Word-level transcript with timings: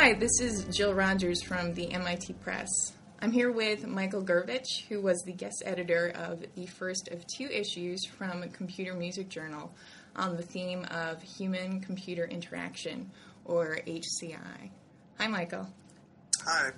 Hi, 0.00 0.12
this 0.12 0.40
is 0.40 0.64
Jill 0.66 0.94
Rogers 0.94 1.42
from 1.42 1.74
the 1.74 1.92
MIT 1.92 2.34
Press. 2.34 2.68
I'm 3.20 3.32
here 3.32 3.50
with 3.50 3.84
Michael 3.84 4.22
Gurevich, 4.22 4.86
who 4.88 5.00
was 5.00 5.20
the 5.22 5.32
guest 5.32 5.64
editor 5.66 6.12
of 6.14 6.44
the 6.54 6.66
first 6.66 7.08
of 7.08 7.26
two 7.26 7.48
issues 7.48 8.06
from 8.06 8.48
Computer 8.50 8.94
Music 8.94 9.28
Journal 9.28 9.74
on 10.14 10.36
the 10.36 10.42
theme 10.44 10.84
of 10.92 11.20
human 11.20 11.80
computer 11.80 12.24
interaction, 12.24 13.10
or 13.44 13.80
HCI. 13.88 14.70
Hi, 15.18 15.26
Michael. 15.26 15.66
Hi. 16.46 16.70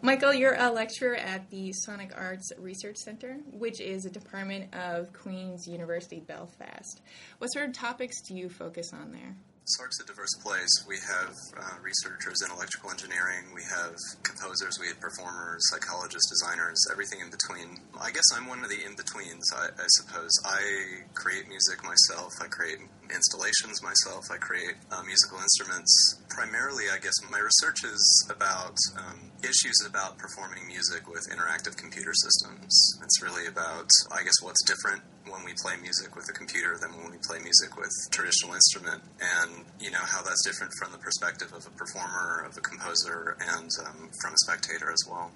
Michael, 0.00 0.32
you're 0.32 0.56
a 0.58 0.72
lecturer 0.72 1.16
at 1.16 1.50
the 1.50 1.70
Sonic 1.74 2.12
Arts 2.16 2.50
Research 2.58 2.96
Center, 2.96 3.36
which 3.52 3.78
is 3.78 4.06
a 4.06 4.10
department 4.10 4.74
of 4.74 5.12
Queen's 5.12 5.66
University 5.68 6.20
Belfast. 6.20 7.02
What 7.36 7.48
sort 7.48 7.68
of 7.68 7.74
topics 7.74 8.22
do 8.22 8.34
you 8.34 8.48
focus 8.48 8.94
on 8.94 9.12
there? 9.12 9.36
SARC's 9.76 10.00
a 10.00 10.06
diverse 10.06 10.32
place. 10.40 10.72
We 10.88 10.96
have 10.96 11.36
uh, 11.52 11.76
researchers 11.84 12.40
in 12.40 12.50
electrical 12.50 12.90
engineering, 12.90 13.52
we 13.54 13.60
have 13.68 13.96
composers, 14.24 14.80
we 14.80 14.88
have 14.88 15.00
performers, 15.00 15.60
psychologists, 15.68 16.30
designers, 16.32 16.80
everything 16.90 17.20
in 17.20 17.28
between. 17.28 17.76
I 18.00 18.10
guess 18.10 18.24
I'm 18.32 18.48
one 18.48 18.64
of 18.64 18.70
the 18.70 18.80
in 18.80 18.96
betweens, 18.96 19.44
I, 19.52 19.68
I, 19.68 19.88
suppose. 20.00 20.32
I 20.44 21.04
create 21.12 21.48
music 21.48 21.84
myself, 21.84 22.32
I 22.40 22.48
create 22.48 22.80
installations 23.12 23.82
myself, 23.82 24.24
I 24.32 24.40
create 24.40 24.80
uh, 24.90 25.02
musical 25.04 25.36
instruments. 25.36 25.92
Primarily, 26.30 26.88
I 26.88 26.96
guess 26.96 27.14
my 27.28 27.40
research 27.40 27.84
is 27.84 28.00
about 28.32 28.76
um, 28.96 29.32
issues 29.44 29.84
about 29.84 30.16
performing 30.16 30.66
music 30.66 31.08
with 31.08 31.28
interactive 31.28 31.76
computer 31.76 32.14
systems. 32.14 32.72
It's 33.02 33.20
really 33.22 33.46
about, 33.46 33.88
I 34.12 34.24
guess, 34.24 34.40
what's 34.40 34.64
different 34.64 35.02
when 35.30 35.44
we 35.44 35.52
play 35.62 35.76
music 35.80 36.14
with 36.16 36.26
a 36.28 36.32
computer 36.32 36.76
than 36.80 36.90
when 36.98 37.10
we 37.10 37.18
play 37.26 37.38
music 37.38 37.76
with 37.76 37.90
traditional 38.10 38.54
instrument, 38.54 39.02
and 39.20 39.64
you 39.80 39.90
know 39.90 40.02
how 40.02 40.22
that's 40.22 40.44
different 40.44 40.72
from 40.78 40.92
the 40.92 40.98
perspective 40.98 41.52
of 41.52 41.66
a 41.66 41.70
performer, 41.70 42.44
of 42.46 42.56
a 42.56 42.60
composer, 42.60 43.36
and 43.40 43.70
um, 43.86 44.10
from 44.20 44.32
a 44.32 44.38
spectator 44.44 44.90
as 44.90 45.02
well. 45.08 45.30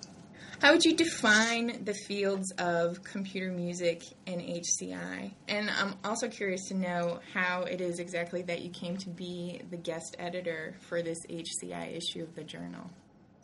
How 0.63 0.71
would 0.71 0.85
you 0.85 0.95
define 0.95 1.85
the 1.85 1.93
fields 1.93 2.53
of 2.53 3.03
computer 3.03 3.51
music 3.51 4.05
and 4.29 4.41
HCI? 4.41 5.33
And 5.49 5.69
I'm 5.69 5.97
also 6.05 6.29
curious 6.29 6.69
to 6.69 6.75
know 6.75 7.19
how 7.35 7.63
it 7.63 7.81
is 7.81 7.99
exactly 7.99 8.43
that 8.43 8.63
you 8.63 8.71
came 8.71 8.97
to 8.99 9.09
be 9.09 9.61
the 9.71 9.77
guest 9.77 10.15
editor 10.21 10.77
for 10.89 11.03
this 11.03 11.19
HCI 11.27 11.97
issue 11.97 12.23
of 12.23 12.37
the 12.37 12.45
journal. 12.45 12.91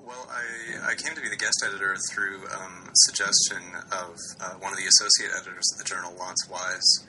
Well, 0.08 0.26
I, 0.32 0.92
I 0.92 0.94
came 0.94 1.14
to 1.14 1.20
be 1.20 1.28
the 1.28 1.36
guest 1.36 1.62
editor 1.68 1.94
through 2.10 2.40
um, 2.56 2.88
suggestion 2.94 3.60
of 3.92 4.16
uh, 4.40 4.56
one 4.56 4.72
of 4.72 4.78
the 4.78 4.88
associate 4.88 5.36
editors 5.36 5.68
of 5.74 5.76
the 5.76 5.84
journal, 5.84 6.16
Lonce 6.18 6.48
Wyse, 6.48 7.04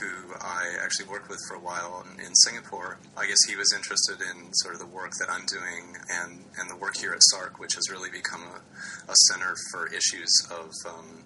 who 0.00 0.32
I 0.40 0.72
actually 0.82 1.04
worked 1.04 1.28
with 1.28 1.36
for 1.46 1.56
a 1.56 1.60
while 1.60 2.02
in, 2.08 2.24
in, 2.24 2.34
Singapore. 2.48 2.96
I 3.14 3.26
guess 3.26 3.36
he 3.46 3.56
was 3.56 3.74
interested 3.76 4.24
in 4.24 4.54
sort 4.54 4.72
of 4.72 4.80
the 4.80 4.86
work 4.86 5.12
that 5.20 5.28
I'm 5.28 5.44
doing 5.44 6.00
and, 6.08 6.44
and 6.56 6.70
the 6.70 6.76
work 6.76 6.96
here 6.96 7.12
at 7.12 7.20
SARC, 7.30 7.60
which 7.60 7.74
has 7.74 7.90
really 7.90 8.08
become 8.08 8.40
a, 8.40 9.12
a 9.12 9.14
center 9.28 9.54
for 9.70 9.88
issues 9.88 10.32
of, 10.50 10.72
um, 10.88 11.24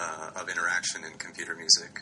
uh, 0.00 0.40
of 0.40 0.48
interaction 0.48 1.04
in 1.04 1.18
computer 1.18 1.54
music. 1.54 2.00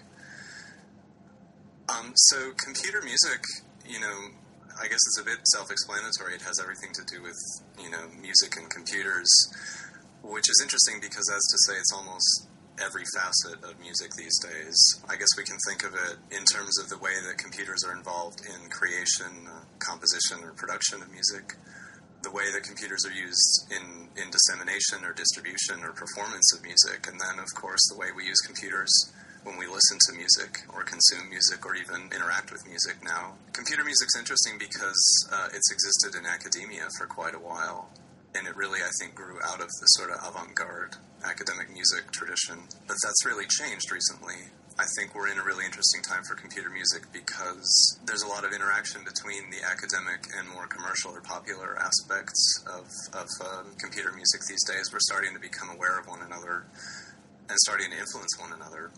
Um, 1.89 2.12
so, 2.14 2.52
computer 2.55 3.02
music, 3.02 3.42
you 3.84 3.98
know, 3.98 4.30
I 4.78 4.86
guess 4.86 5.02
it's 5.10 5.20
a 5.20 5.24
bit 5.24 5.42
self-explanatory. 5.58 6.34
It 6.34 6.42
has 6.42 6.60
everything 6.62 6.94
to 6.94 7.04
do 7.10 7.22
with 7.22 7.38
you 7.82 7.90
know 7.90 8.06
music 8.20 8.54
and 8.56 8.70
computers, 8.70 9.28
which 10.22 10.46
is 10.48 10.60
interesting 10.62 11.02
because 11.02 11.26
as 11.34 11.42
to 11.42 11.56
say 11.66 11.74
it's 11.74 11.92
almost 11.92 12.46
every 12.78 13.02
facet 13.10 13.58
of 13.66 13.74
music 13.80 14.14
these 14.14 14.38
days. 14.38 14.78
I 15.10 15.16
guess 15.18 15.34
we 15.36 15.42
can 15.42 15.58
think 15.66 15.82
of 15.82 15.94
it 15.94 16.16
in 16.30 16.46
terms 16.46 16.78
of 16.78 16.88
the 16.88 16.98
way 16.98 17.10
that 17.26 17.38
computers 17.38 17.82
are 17.82 17.90
involved 17.90 18.38
in 18.46 18.70
creation, 18.70 19.50
uh, 19.50 19.67
composition, 19.83 20.46
or 20.46 20.55
production 20.55 21.02
of 21.02 21.11
music. 21.11 21.58
The 22.22 22.30
way 22.30 22.46
that 22.55 22.62
computers 22.62 23.02
are 23.06 23.14
used 23.14 23.67
in, 23.70 24.11
in 24.14 24.30
dissemination 24.30 25.02
or 25.02 25.11
distribution 25.11 25.83
or 25.83 25.90
performance 25.90 26.55
of 26.55 26.62
music, 26.62 27.06
and 27.06 27.18
then, 27.18 27.42
of 27.42 27.50
course, 27.55 27.83
the 27.90 27.98
way 27.98 28.14
we 28.14 28.27
use 28.27 28.38
computers 28.46 28.90
when 29.44 29.58
we 29.58 29.66
listen 29.66 29.98
to 30.08 30.12
music 30.16 30.64
or 30.74 30.82
consume 30.82 31.28
music 31.30 31.64
or 31.66 31.74
even 31.74 32.10
interact 32.14 32.52
with 32.52 32.66
music 32.66 33.02
now. 33.02 33.34
Computer 33.52 33.84
music's 33.84 34.16
interesting 34.16 34.58
because 34.58 35.02
uh, 35.32 35.48
it's 35.54 35.70
existed 35.70 36.18
in 36.18 36.26
academia 36.26 36.88
for 36.98 37.06
quite 37.06 37.34
a 37.34 37.38
while. 37.38 37.90
And 38.34 38.46
it 38.46 38.56
really, 38.56 38.80
I 38.80 38.90
think, 39.00 39.14
grew 39.14 39.38
out 39.44 39.60
of 39.60 39.68
the 39.68 39.88
sort 39.96 40.10
of 40.10 40.18
avant 40.22 40.54
garde 40.54 40.96
academic 41.24 41.72
music 41.72 42.10
tradition. 42.12 42.68
But 42.86 42.96
that's 43.02 43.24
really 43.24 43.46
changed 43.46 43.90
recently. 43.90 44.52
I 44.78 44.86
think 44.94 45.14
we're 45.14 45.26
in 45.26 45.38
a 45.38 45.44
really 45.44 45.64
interesting 45.66 46.02
time 46.02 46.22
for 46.22 46.36
computer 46.36 46.70
music 46.70 47.10
because 47.12 47.98
there's 48.06 48.22
a 48.22 48.28
lot 48.28 48.44
of 48.44 48.52
interaction 48.52 49.02
between 49.02 49.50
the 49.50 49.58
academic 49.66 50.30
and 50.38 50.46
more 50.55 50.68
commercial 50.68 51.10
or 51.10 51.20
popular 51.20 51.74
aspects 51.82 52.62
of, 52.70 52.86
of 53.10 53.26
um, 53.42 53.74
computer 53.82 54.12
music 54.14 54.46
these 54.46 54.62
days. 54.70 54.86
We're 54.92 55.02
starting 55.02 55.34
to 55.34 55.40
become 55.40 55.70
aware 55.70 55.98
of 55.98 56.06
one 56.06 56.22
another 56.22 56.62
and 57.50 57.58
starting 57.66 57.90
to 57.90 57.98
influence 57.98 58.38
one 58.38 58.52
another. 58.52 58.90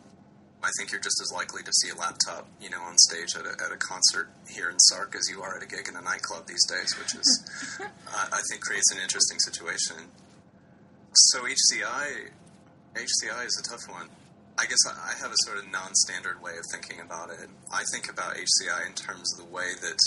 I 0.62 0.69
think 0.76 0.93
you're 0.93 1.00
just 1.00 1.21
as 1.22 1.32
likely 1.32 1.62
to 1.62 1.72
see 1.72 1.88
a 1.88 1.94
laptop, 1.94 2.47
you 2.60 2.69
know, 2.69 2.81
on 2.82 2.98
stage 2.98 3.34
at 3.34 3.47
a, 3.47 3.53
at 3.65 3.72
a 3.72 3.76
concert 3.76 4.28
here 4.47 4.69
in 4.69 4.76
SARC 4.76 5.16
as 5.16 5.28
you 5.31 5.41
are 5.41 5.56
at 5.56 5.62
a 5.62 5.66
gig 5.66 5.88
in 5.88 5.97
a 5.97 6.03
nightclub 6.03 6.47
these 6.47 6.65
days, 6.69 6.94
which 6.98 7.15
is, 7.15 7.78
uh, 7.81 8.26
I 8.31 8.41
think, 8.50 8.60
creates 8.60 8.93
an 8.93 9.00
interesting 9.00 9.38
situation. 9.38 9.97
So 11.15 11.41
HCI, 11.41 12.28
HCI 12.94 13.47
is 13.47 13.56
a 13.65 13.70
tough 13.70 13.88
one. 13.88 14.09
I 14.59 14.66
guess 14.66 14.84
I 14.87 15.16
have 15.22 15.32
a 15.32 15.41
sort 15.47 15.59
of 15.59 15.70
non-standard 15.72 16.43
way 16.43 16.53
of 16.59 16.65
thinking 16.70 17.00
about 17.00 17.31
it. 17.31 17.49
I 17.72 17.82
think 17.93 18.10
about 18.10 18.37
HCI 18.37 18.87
in 18.87 18.93
terms 18.93 19.32
of 19.32 19.47
the 19.47 19.50
way 19.50 19.72
that 19.81 19.99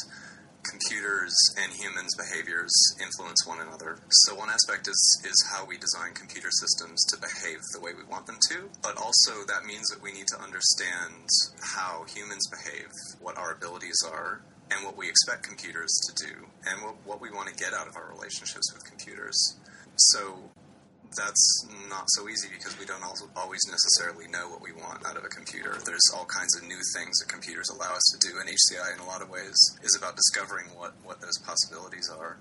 computers 0.63 1.35
and 1.61 1.71
humans' 1.73 2.15
behaviors 2.15 2.73
influence 3.01 3.45
one 3.45 3.59
another. 3.59 3.99
So 4.27 4.35
one 4.35 4.49
aspect 4.49 4.87
is 4.87 5.01
is 5.23 5.35
how 5.51 5.65
we 5.65 5.77
design 5.77 6.13
computer 6.13 6.49
systems 6.51 7.03
to 7.11 7.17
behave 7.19 7.59
the 7.73 7.79
way 7.79 7.91
we 7.93 8.03
want 8.03 8.25
them 8.25 8.39
to, 8.49 8.69
but 8.81 8.97
also 8.97 9.45
that 9.47 9.65
means 9.65 9.87
that 9.89 10.01
we 10.01 10.11
need 10.11 10.27
to 10.27 10.39
understand 10.41 11.27
how 11.61 12.05
humans 12.07 12.47
behave, 12.47 12.89
what 13.19 13.37
our 13.37 13.51
abilities 13.51 14.01
are, 14.05 14.41
and 14.71 14.85
what 14.85 14.97
we 14.97 15.09
expect 15.09 15.43
computers 15.43 15.91
to 16.07 16.25
do, 16.25 16.33
and 16.65 16.81
what, 16.81 16.95
what 17.05 17.21
we 17.21 17.29
want 17.31 17.47
to 17.49 17.55
get 17.55 17.73
out 17.73 17.87
of 17.87 17.95
our 17.95 18.09
relationships 18.09 18.71
with 18.73 18.83
computers. 18.85 19.37
So 19.95 20.49
that's 21.15 21.67
not 21.89 22.05
so 22.07 22.27
easy 22.29 22.47
because 22.51 22.77
we 22.79 22.85
don't 22.85 23.03
always 23.35 23.59
necessarily 23.69 24.27
know 24.27 24.49
what 24.49 24.61
we 24.61 24.71
want 24.73 25.05
out 25.05 25.17
of 25.17 25.23
a 25.23 25.29
computer. 25.29 25.77
There's 25.85 26.07
all 26.15 26.25
kinds 26.25 26.55
of 26.57 26.63
new 26.67 26.79
things 26.95 27.17
that 27.19 27.29
computers 27.29 27.69
allow 27.69 27.93
us 27.93 28.03
to 28.13 28.27
do, 28.27 28.39
and 28.39 28.49
HCI, 28.49 28.93
in 28.95 28.99
a 28.99 29.05
lot 29.05 29.21
of 29.21 29.29
ways, 29.29 29.55
is 29.81 29.95
about 29.97 30.15
discovering 30.15 30.67
what, 30.75 30.93
what 31.03 31.21
those 31.21 31.37
possibilities 31.39 32.09
are. 32.09 32.37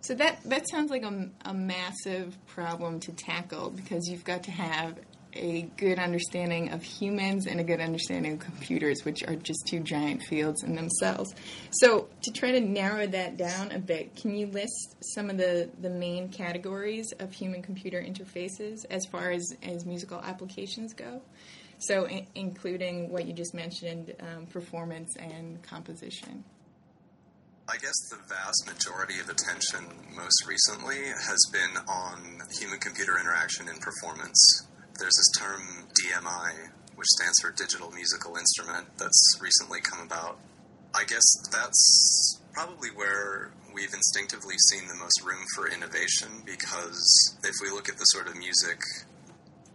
So 0.00 0.14
that 0.16 0.42
that 0.44 0.68
sounds 0.68 0.90
like 0.90 1.02
a, 1.02 1.30
a 1.46 1.54
massive 1.54 2.36
problem 2.46 3.00
to 3.00 3.12
tackle 3.12 3.70
because 3.70 4.06
you've 4.06 4.24
got 4.24 4.42
to 4.42 4.50
have 4.50 4.98
a 5.34 5.62
good 5.76 5.98
understanding 5.98 6.72
of 6.72 6.82
humans 6.82 7.46
and 7.46 7.60
a 7.60 7.64
good 7.64 7.80
understanding 7.80 8.34
of 8.34 8.38
computers, 8.38 9.04
which 9.04 9.22
are 9.24 9.34
just 9.34 9.66
two 9.66 9.80
giant 9.80 10.22
fields 10.22 10.62
in 10.62 10.74
themselves. 10.74 11.34
So, 11.70 12.08
to 12.22 12.32
try 12.32 12.52
to 12.52 12.60
narrow 12.60 13.06
that 13.06 13.36
down 13.36 13.72
a 13.72 13.78
bit, 13.78 14.16
can 14.16 14.34
you 14.34 14.46
list 14.46 14.96
some 15.14 15.30
of 15.30 15.36
the, 15.36 15.70
the 15.80 15.90
main 15.90 16.28
categories 16.28 17.12
of 17.18 17.32
human 17.32 17.62
computer 17.62 18.00
interfaces 18.00 18.84
as 18.90 19.04
far 19.06 19.30
as, 19.30 19.54
as 19.62 19.84
musical 19.84 20.20
applications 20.20 20.94
go? 20.94 21.20
So, 21.78 22.04
in, 22.04 22.26
including 22.34 23.10
what 23.10 23.26
you 23.26 23.32
just 23.32 23.54
mentioned, 23.54 24.14
um, 24.20 24.46
performance 24.46 25.16
and 25.16 25.62
composition. 25.62 26.44
I 27.66 27.78
guess 27.78 27.96
the 28.10 28.18
vast 28.28 28.66
majority 28.66 29.20
of 29.20 29.30
attention 29.30 29.86
most 30.14 30.46
recently 30.46 30.98
has 30.98 31.38
been 31.50 31.82
on 31.88 32.40
human 32.60 32.78
computer 32.78 33.18
interaction 33.18 33.68
and 33.68 33.80
performance 33.80 34.68
there's 34.98 35.14
this 35.16 35.32
term 35.38 35.88
DMI, 35.94 36.70
which 36.94 37.08
stands 37.18 37.34
for 37.42 37.50
Digital 37.50 37.90
Musical 37.90 38.36
Instrument, 38.36 38.86
that's 38.98 39.38
recently 39.40 39.80
come 39.80 40.00
about. 40.00 40.38
I 40.94 41.04
guess 41.04 41.24
that's 41.50 42.40
probably 42.52 42.90
where 42.90 43.50
we've 43.74 43.92
instinctively 43.92 44.54
seen 44.70 44.86
the 44.86 44.94
most 44.94 45.20
room 45.24 45.42
for 45.56 45.68
innovation 45.68 46.28
because 46.46 47.36
if 47.42 47.54
we 47.60 47.70
look 47.70 47.88
at 47.88 47.98
the 47.98 48.06
sort 48.14 48.28
of 48.28 48.36
music, 48.36 48.78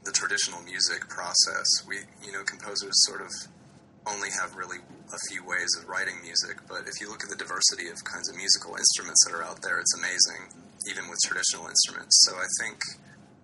the 0.05 0.11
traditional 0.11 0.61
music 0.63 1.09
process, 1.09 1.67
we, 1.85 1.97
you 2.23 2.31
know, 2.31 2.43
composers 2.43 2.95
sort 3.03 3.21
of 3.21 3.29
only 4.07 4.29
have 4.31 4.55
really 4.55 4.79
a 5.11 5.19
few 5.27 5.43
ways 5.43 5.67
of 5.77 5.89
writing 5.89 6.15
music, 6.23 6.63
but 6.69 6.87
if 6.87 7.01
you 7.01 7.09
look 7.11 7.23
at 7.23 7.29
the 7.29 7.35
diversity 7.35 7.91
of 7.91 7.99
kinds 8.07 8.29
of 8.29 8.35
musical 8.39 8.75
instruments 8.79 9.19
that 9.27 9.35
are 9.35 9.43
out 9.43 9.61
there, 9.61 9.79
it's 9.79 9.93
amazing, 9.97 10.47
even 10.87 11.09
with 11.09 11.19
traditional 11.27 11.67
instruments. 11.67 12.15
So 12.23 12.39
I 12.39 12.47
think 12.63 12.79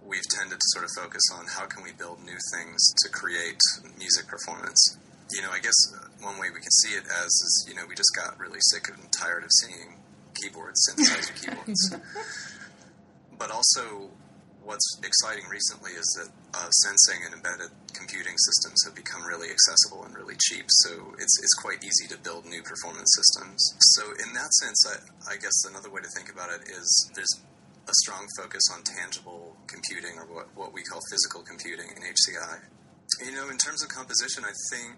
we've 0.07 0.27
tended 0.29 0.59
to 0.59 0.67
sort 0.69 0.85
of 0.85 0.91
focus 0.95 1.21
on 1.33 1.45
how 1.47 1.65
can 1.65 1.83
we 1.83 1.91
build 1.93 2.21
new 2.23 2.37
things 2.53 2.93
to 3.03 3.09
create 3.09 3.59
music 3.97 4.27
performance. 4.27 4.97
You 5.33 5.41
know, 5.41 5.49
I 5.49 5.59
guess 5.59 5.75
one 6.21 6.37
way 6.39 6.49
we 6.53 6.61
can 6.61 6.71
see 6.85 6.93
it 6.93 7.03
as 7.05 7.25
is, 7.25 7.65
you 7.67 7.75
know, 7.75 7.83
we 7.89 7.95
just 7.95 8.13
got 8.15 8.39
really 8.39 8.61
sick 8.61 8.87
and 8.89 9.11
tired 9.11 9.43
of 9.43 9.49
seeing 9.51 9.97
keyboards, 10.35 10.79
synthesizer 10.87 11.35
keyboards. 11.41 11.95
but 13.37 13.49
also, 13.49 14.09
what's 14.63 14.99
exciting 15.03 15.45
recently 15.49 15.91
is 15.91 16.05
that 16.17 16.29
uh, 16.57 16.69
sensing 16.69 17.21
and 17.25 17.33
embedded 17.33 17.69
computing 17.93 18.33
systems 18.37 18.81
have 18.85 18.95
become 18.95 19.23
really 19.25 19.49
accessible 19.49 20.03
and 20.05 20.13
really 20.15 20.35
cheap. 20.41 20.65
So 20.85 21.13
it's 21.17 21.37
it's 21.41 21.53
quite 21.61 21.83
easy 21.83 22.07
to 22.09 22.17
build 22.17 22.45
new 22.45 22.61
performance 22.61 23.09
systems. 23.17 23.61
So 23.97 24.11
in 24.25 24.33
that 24.33 24.51
sense, 24.61 24.79
I, 24.85 25.33
I 25.33 25.35
guess 25.37 25.65
another 25.69 25.89
way 25.89 26.01
to 26.01 26.09
think 26.17 26.29
about 26.29 26.49
it 26.49 26.69
is 26.69 27.11
there's 27.15 27.41
a 27.87 27.93
strong 28.01 28.27
focus 28.37 28.63
on 28.73 28.81
tangible 28.83 29.54
computing 29.67 30.17
or 30.17 30.25
what, 30.25 30.47
what 30.55 30.73
we 30.73 30.83
call 30.83 30.99
physical 31.11 31.41
computing 31.41 31.89
in 31.95 32.01
HCI. 32.03 32.59
You 33.25 33.35
know, 33.35 33.49
in 33.49 33.57
terms 33.57 33.83
of 33.83 33.89
composition, 33.89 34.43
I 34.43 34.53
think 34.71 34.97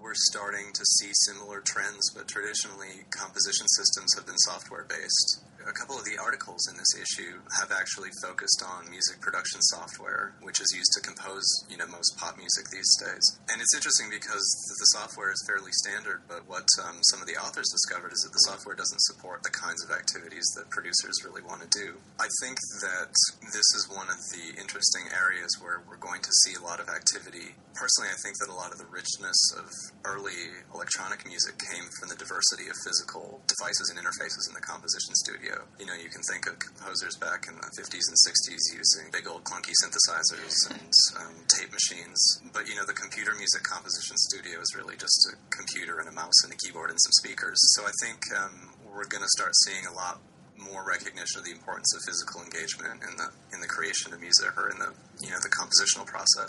we're 0.00 0.14
starting 0.30 0.72
to 0.72 0.84
see 0.84 1.10
similar 1.26 1.60
trends, 1.60 2.10
but 2.14 2.28
traditionally 2.28 3.04
composition 3.10 3.66
systems 3.68 4.14
have 4.14 4.26
been 4.26 4.38
software 4.38 4.86
based 4.88 5.42
a 5.66 5.74
couple 5.74 5.98
of 5.98 6.06
the 6.06 6.14
articles 6.16 6.62
in 6.70 6.78
this 6.78 6.94
issue 6.94 7.42
have 7.58 7.74
actually 7.74 8.10
focused 8.22 8.62
on 8.62 8.88
music 8.90 9.18
production 9.20 9.58
software, 9.74 10.34
which 10.42 10.62
is 10.62 10.70
used 10.70 10.94
to 10.94 11.02
compose, 11.02 11.44
you 11.68 11.76
know, 11.76 11.86
most 11.90 12.14
pop 12.16 12.38
music 12.38 12.70
these 12.70 12.88
days. 13.02 13.24
And 13.50 13.58
it's 13.58 13.74
interesting 13.74 14.06
because 14.06 14.46
the 14.78 14.90
software 14.94 15.34
is 15.34 15.42
fairly 15.46 15.74
standard, 15.82 16.22
but 16.30 16.46
what 16.46 16.66
um, 16.86 17.02
some 17.10 17.18
of 17.18 17.26
the 17.26 17.34
authors 17.34 17.66
discovered 17.74 18.14
is 18.14 18.22
that 18.22 18.32
the 18.32 18.46
software 18.46 18.78
doesn't 18.78 19.02
support 19.10 19.42
the 19.42 19.50
kinds 19.50 19.82
of 19.82 19.90
activities 19.90 20.46
that 20.54 20.70
producers 20.70 21.26
really 21.26 21.42
want 21.42 21.66
to 21.66 21.70
do. 21.74 21.98
I 22.22 22.30
think 22.40 22.62
that 22.86 23.10
this 23.50 23.68
is 23.74 23.90
one 23.90 24.06
of 24.06 24.18
the 24.30 24.54
interesting 24.54 25.10
areas 25.10 25.50
where 25.58 25.82
we're 25.90 26.00
going 26.00 26.22
to 26.22 26.32
see 26.46 26.54
a 26.54 26.62
lot 26.62 26.78
of 26.78 26.86
activity. 26.86 27.58
Personally, 27.74 28.14
I 28.14 28.18
think 28.22 28.38
that 28.38 28.48
a 28.48 28.56
lot 28.56 28.70
of 28.70 28.78
the 28.78 28.88
richness 28.88 29.38
of 29.58 29.66
early 30.06 30.62
electronic 30.72 31.26
music 31.26 31.58
came 31.58 31.84
from 31.98 32.08
the 32.08 32.16
diversity 32.16 32.70
of 32.70 32.76
physical 32.86 33.42
devices 33.50 33.90
and 33.90 33.98
interfaces 33.98 34.46
in 34.48 34.54
the 34.54 34.62
composition 34.62 35.14
studio. 35.14 35.55
You 35.78 35.86
know, 35.86 35.94
you 35.94 36.08
can 36.08 36.22
think 36.28 36.46
of 36.46 36.58
composers 36.58 37.16
back 37.16 37.46
in 37.48 37.54
the 37.56 37.70
50s 37.76 38.06
and 38.08 38.18
60s 38.18 38.64
using 38.72 39.10
big 39.12 39.28
old 39.28 39.44
clunky 39.44 39.72
synthesizers 39.82 40.70
and 40.70 40.92
um, 41.20 41.34
tape 41.48 41.72
machines. 41.72 42.18
But, 42.52 42.68
you 42.68 42.74
know, 42.74 42.86
the 42.86 42.96
computer 42.96 43.32
music 43.36 43.62
composition 43.62 44.16
studio 44.16 44.60
is 44.60 44.74
really 44.76 44.96
just 44.96 45.16
a 45.32 45.36
computer 45.54 46.00
and 46.00 46.08
a 46.08 46.12
mouse 46.12 46.44
and 46.44 46.52
a 46.52 46.56
keyboard 46.56 46.90
and 46.90 46.98
some 47.00 47.12
speakers. 47.20 47.58
So 47.76 47.84
I 47.84 47.92
think 48.02 48.20
um, 48.36 48.70
we're 48.94 49.08
going 49.08 49.22
to 49.22 49.32
start 49.36 49.52
seeing 49.64 49.86
a 49.86 49.92
lot 49.92 50.20
more 50.58 50.84
recognition 50.86 51.38
of 51.38 51.44
the 51.44 51.52
importance 51.52 51.94
of 51.94 52.02
physical 52.02 52.42
engagement 52.42 53.02
in 53.04 53.16
the 53.16 53.28
in 53.52 53.60
the 53.60 53.68
creation 53.68 54.12
of 54.12 54.20
music 54.20 54.56
or 54.56 54.70
in 54.70 54.78
the 54.78 54.92
you 55.20 55.30
know 55.30 55.36
the 55.42 55.52
compositional 55.52 56.06
process. 56.06 56.48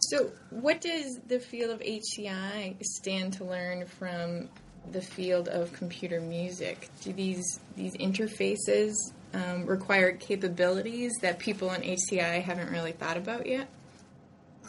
So, 0.00 0.30
what 0.50 0.80
does 0.80 1.18
the 1.26 1.40
field 1.40 1.72
of 1.72 1.80
HCI 1.80 2.76
stand 2.84 3.32
to 3.34 3.44
learn 3.44 3.86
from 3.86 4.48
the 4.92 5.00
field 5.00 5.48
of 5.48 5.72
computer 5.72 6.20
music? 6.20 6.88
Do 7.02 7.12
these 7.12 7.60
these 7.76 7.94
interfaces 7.96 8.94
um, 9.34 9.66
require 9.66 10.12
capabilities 10.12 11.12
that 11.22 11.38
people 11.38 11.72
in 11.72 11.82
HCI 11.82 12.42
haven't 12.42 12.70
really 12.70 12.92
thought 12.92 13.16
about 13.16 13.46
yet? 13.46 13.68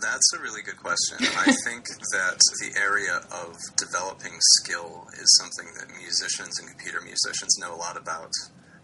That's 0.01 0.33
a 0.33 0.41
really 0.41 0.61
good 0.61 0.77
question. 0.77 1.17
I 1.37 1.51
think 1.65 1.85
that 2.13 2.39
the 2.61 2.79
area 2.79 3.21
of 3.31 3.55
developing 3.75 4.33
skill 4.59 5.07
is 5.13 5.39
something 5.41 5.73
that 5.79 5.95
musicians 5.97 6.59
and 6.59 6.69
computer 6.69 7.01
musicians 7.01 7.57
know 7.59 7.73
a 7.73 7.79
lot 7.79 7.97
about, 7.97 8.31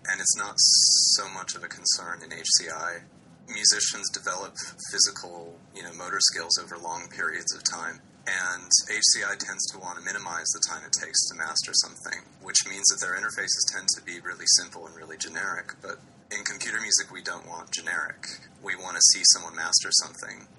and 0.10 0.19
it's 0.19 0.38
not 0.38 0.56
so 0.57 1.30
much 1.30 1.56
of 1.56 1.63
a 1.63 1.68
concern 1.68 2.22
in 2.24 2.30
HCI. 2.31 3.04
Musicians 3.48 4.10
develop 4.10 4.56
physical, 4.92 5.56
you 5.75 5.83
know, 5.83 5.94
motor 5.94 6.19
skills 6.19 6.57
over 6.57 6.77
long 6.77 7.07
periods 7.10 7.54
of 7.56 7.62
time 7.63 8.01
and 8.25 8.69
HCI 8.89 9.38
tends 9.38 9.66
to 9.72 9.77
want 9.77 10.00
to 10.00 10.06
minimize 10.06 10.50
the 10.50 10.62
time 10.69 10.81
it 10.81 10.94
takes 10.98 11.30
to 11.30 11.38
master 11.38 11.72
something, 11.86 12.25
which 12.42 12.66
means 12.68 12.86
that 12.89 12.98
their 12.98 13.13
interfaces 13.13 13.69
tend 13.69 13.88
to 13.94 14.01
be 14.01 14.19
really 14.19 14.50
simple 14.57 14.88
and 14.88 14.95
really 14.95 15.18
generic. 15.18 15.74
But 15.81 16.01
in 16.33 16.42
computer 16.44 16.81
music, 16.81 17.13
we 17.13 17.22
don't 17.22 17.45
want 17.45 17.69
generic. 17.69 18.25
We 18.63 18.75
want 18.75 18.98
to 18.98 19.04
see 19.13 19.22
someone 19.33 19.56
master 19.56 19.89
something. 20.01 20.50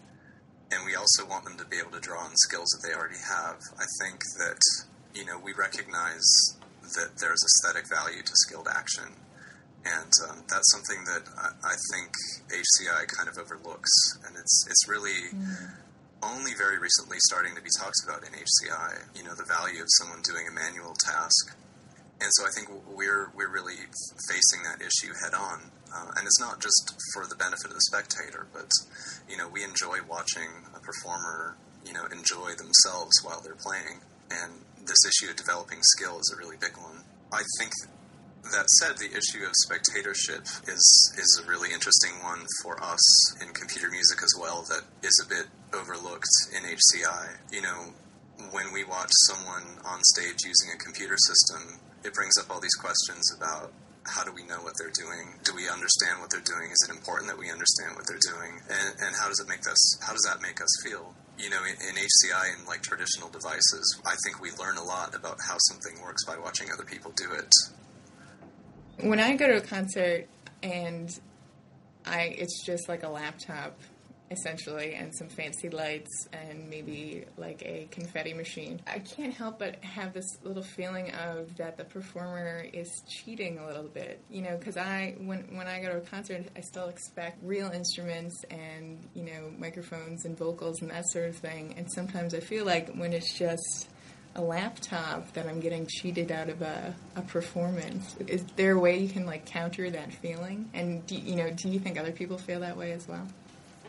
And 0.71 0.87
we 0.87 0.95
also 0.95 1.27
want 1.27 1.45
them 1.45 1.59
to 1.59 1.67
be 1.67 1.79
able 1.79 1.91
to 1.99 2.01
draw 2.01 2.23
on 2.23 2.31
skills 2.47 2.71
that 2.71 2.87
they 2.87 2.95
already 2.95 3.19
have. 3.19 3.59
I 3.79 3.87
think 4.03 4.23
that, 4.39 4.63
you 5.15 5.27
know, 5.27 5.39
we 5.39 5.51
recognize 5.53 6.27
that 6.95 7.19
there's 7.19 7.43
aesthetic 7.43 7.91
value 7.91 8.23
to 8.23 8.35
skilled 8.47 8.69
action. 8.71 9.11
And 9.83 10.11
um, 10.31 10.43
that's 10.47 10.71
something 10.71 11.03
that 11.07 11.23
I, 11.39 11.51
I, 11.63 11.75
think 11.95 12.11
HCI 12.51 13.07
kind 13.07 13.29
of 13.29 13.39
overlooks. 13.39 13.91
And 14.27 14.35
it's, 14.35 14.67
it's 14.71 14.89
really. 14.89 15.35
Mm 15.35 15.86
only 16.23 16.53
very 16.57 16.79
recently 16.79 17.19
starting 17.29 17.55
to 17.57 17.63
be 17.63 17.71
talked 17.79 18.01
about 18.05 18.25
in 18.25 18.33
HCI. 18.33 19.17
You 19.17 19.25
know, 19.25 19.35
the 19.35 19.45
value 19.45 19.83
of 19.83 19.89
someone 19.99 20.23
doing 20.23 20.49
a 20.49 20.55
manual 20.55 20.95
task, 20.95 21.57
and 22.21 22.31
so 22.33 22.45
I 22.47 22.51
think 22.55 22.69
we're 22.89 23.31
we're 23.35 23.53
really 23.53 23.77
facing 24.29 24.65
that 24.65 24.81
issue 24.81 25.13
head 25.23 25.35
on. 25.35 25.71
Uh, 25.87 26.11
and 26.17 26.27
it's 26.27 26.41
not 26.41 26.61
just 26.61 26.93
for 27.15 27.27
the 27.27 27.37
benefit 27.37 27.67
of 27.67 27.75
the 27.75 27.87
spectator, 27.93 28.47
but 28.53 28.69
you 29.29 29.37
know, 29.37 29.49
we 29.49 29.63
enjoy 29.63 29.99
watching 30.09 30.51
a 30.75 30.81
performer, 30.81 31.57
you 31.85 31.93
know, 31.93 32.05
enjoy 32.07 32.53
themselves 32.59 33.15
while 33.23 33.41
they're 33.41 33.55
playing. 33.55 34.01
And 34.31 34.65
this 34.85 34.99
issue 35.07 35.31
of 35.31 35.37
developing 35.37 35.79
skill 35.95 36.19
is 36.19 36.35
a 36.35 36.37
really 36.37 36.57
big 36.57 36.77
one. 36.77 37.05
I 37.33 37.43
think 37.59 37.73
that 38.53 38.69
said, 38.81 38.99
the 38.99 39.11
issue 39.11 39.45
of 39.45 39.53
spectatorship 39.65 40.43
is 40.69 40.85
is 41.19 41.43
a 41.43 41.49
really 41.49 41.73
interesting 41.73 42.13
one 42.23 42.47
for 42.63 42.83
us 42.83 43.03
in 43.41 43.53
computer 43.55 43.91
music 43.91 44.23
as 44.23 44.35
well. 44.39 44.65
That 44.69 44.83
is 45.03 45.17
a 45.25 45.29
bit 45.29 45.47
overlooked 45.73 46.29
in 46.55 46.63
HCI. 46.63 47.39
You 47.53 47.63
know, 47.63 47.93
when 48.53 48.73
we 48.73 48.85
watch 48.85 49.11
someone 49.29 49.79
on 49.85 50.03
stage 50.17 50.45
using 50.45 50.75
a 50.75 50.79
computer 50.79 51.17
system, 51.17 51.81
it 52.05 52.15
brings 52.15 52.37
up 52.39 52.51
all 52.51 52.61
these 52.61 52.75
questions 52.75 53.25
about 53.37 53.73
how 54.07 54.23
do 54.23 54.33
we 54.33 54.45
know 54.47 54.63
what 54.63 54.75
they're 54.79 54.95
doing? 54.95 55.35
Do 55.43 55.55
we 55.55 55.69
understand 55.69 56.21
what 56.21 56.31
they're 56.31 56.45
doing? 56.47 56.71
Is 56.71 56.89
it 56.89 56.95
important 56.95 57.29
that 57.29 57.39
we 57.39 57.51
understand 57.51 57.97
what 57.97 58.07
they're 58.07 58.23
doing? 58.23 58.63
And, 58.71 58.95
and 59.03 59.13
how 59.17 59.29
does 59.29 59.41
it 59.41 59.49
make 59.49 59.67
us? 59.67 59.83
How 60.01 60.13
does 60.13 60.23
that 60.23 60.41
make 60.41 60.61
us 60.63 60.71
feel? 60.85 61.15
You 61.39 61.51
know, 61.51 61.63
in, 61.65 61.75
in 61.75 61.95
HCI 61.99 62.57
and 62.57 62.67
like 62.67 62.83
traditional 62.83 63.29
devices, 63.29 63.85
I 64.07 64.15
think 64.25 64.41
we 64.41 64.51
learn 64.57 64.79
a 64.79 64.85
lot 64.85 65.15
about 65.15 65.39
how 65.43 65.59
something 65.59 66.01
works 66.03 66.25
by 66.25 66.39
watching 66.39 66.71
other 66.73 66.85
people 66.85 67.13
do 67.17 67.33
it. 67.33 67.51
When 69.01 69.21
I 69.21 69.37
go 69.37 69.47
to 69.47 69.57
a 69.57 69.61
concert 69.61 70.27
and 70.63 71.11
I, 72.05 72.35
it's 72.39 72.65
just 72.65 72.89
like 72.89 73.03
a 73.03 73.09
laptop 73.09 73.79
essentially, 74.31 74.95
and 74.95 75.15
some 75.15 75.29
fancy 75.29 75.69
lights, 75.69 76.29
and 76.33 76.69
maybe 76.69 77.25
like 77.37 77.63
a 77.63 77.87
confetti 77.91 78.35
machine. 78.35 78.81
I 78.87 78.99
can't 78.99 79.33
help 79.33 79.59
but 79.59 79.77
have 79.85 80.13
this 80.13 80.27
little 80.43 80.63
feeling 80.63 81.13
of 81.13 81.57
that 81.57 81.77
the 81.77 81.85
performer 81.85 82.67
is 82.73 83.03
cheating 83.09 83.59
a 83.59 83.67
little 83.67 83.85
bit, 83.85 84.21
you 84.31 84.43
know, 84.43 84.57
because 84.57 84.77
I 84.77 85.15
when 85.21 85.57
when 85.57 85.67
I 85.67 85.81
go 85.81 85.89
to 85.91 85.99
a 85.99 86.01
concert, 86.01 86.47
I 86.57 86.61
still 86.61 86.89
expect 86.89 87.39
real 87.43 87.71
instruments 87.71 88.45
and 88.51 88.99
you 89.15 89.25
know 89.25 89.53
microphones 89.59 90.25
and 90.25 90.37
vocals 90.37 90.83
and 90.83 90.91
that 90.91 91.09
sort 91.09 91.29
of 91.29 91.37
thing, 91.37 91.75
and 91.77 91.91
sometimes 91.93 92.35
I 92.35 92.41
feel 92.41 92.65
like 92.65 92.95
when 92.95 93.13
it's 93.13 93.37
just 93.39 93.89
a 94.37 94.43
laptop 94.43 95.33
that 95.33 95.47
I'm 95.47 95.61
getting 95.61 95.87
cheated 95.87 96.31
out 96.31 96.49
of 96.49 96.63
a, 96.63 96.95
a 97.17 97.23
performance. 97.23 98.15
Is 98.29 98.45
there 98.57 98.73
a 98.73 98.79
way 98.79 98.99
you 98.99 99.09
can 99.09 99.27
like 99.27 99.47
counter 99.47 99.91
that 99.91 100.13
feeling? 100.13 100.71
And 100.75 101.05
do, 101.07 101.17
you 101.17 101.37
know, 101.37 101.51
do 101.51 101.69
you 101.69 101.81
think 101.81 101.99
other 101.99 102.13
people 102.13 102.37
feel 102.37 102.61
that 102.61 102.77
way 102.77 102.93
as 102.93 103.09
well? 103.09 103.27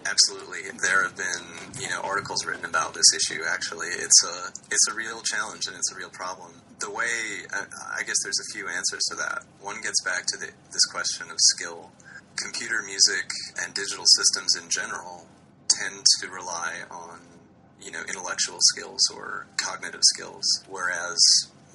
Absolutely, 0.06 0.62
there 0.84 1.04
have 1.04 1.18
been 1.18 1.82
you 1.82 1.90
know 1.90 2.00
articles 2.02 2.46
written 2.46 2.64
about 2.64 2.94
this 2.94 3.14
issue. 3.14 3.42
Actually, 3.46 3.88
it's 3.88 4.24
a 4.24 4.52
it's 4.72 4.88
a 4.90 4.94
real 4.94 5.22
challenge 5.22 5.68
and 5.68 5.76
it's 5.76 5.92
a 5.92 5.96
real 5.96 6.10
problem. 6.10 6.54
The 6.80 6.90
way 6.90 7.10
I 7.52 8.04
guess 8.04 8.16
there's 8.24 8.40
a 8.40 8.54
few 8.54 8.70
answers 8.70 9.04
to 9.10 9.16
that. 9.18 9.44
One 9.60 9.82
gets 9.82 10.02
back 10.06 10.26
to 10.28 10.38
the, 10.38 10.48
this 10.72 10.86
question 10.86 11.30
of 11.30 11.36
skill. 11.56 11.92
Computer 12.38 12.84
music 12.86 13.28
and 13.62 13.74
digital 13.74 14.06
systems 14.16 14.56
in 14.56 14.70
general 14.70 15.26
tend 15.68 16.06
to 16.22 16.30
rely 16.30 16.84
on 16.90 17.20
you 17.82 17.92
know 17.92 18.02
intellectual 18.08 18.58
skills 18.60 19.02
or 19.14 19.48
cognitive 19.58 20.04
skills, 20.04 20.46
whereas 20.70 21.18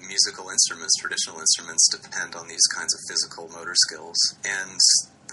musical 0.06 0.50
instruments, 0.50 0.92
traditional 0.99 1.38
instruments, 1.38 1.88
depend 1.88 2.35
on 2.35 2.49
these 2.49 2.66
kinds 2.75 2.94
of 2.94 3.00
physical 3.09 3.49
motor 3.49 3.75
skills. 3.75 4.16
And 4.44 4.78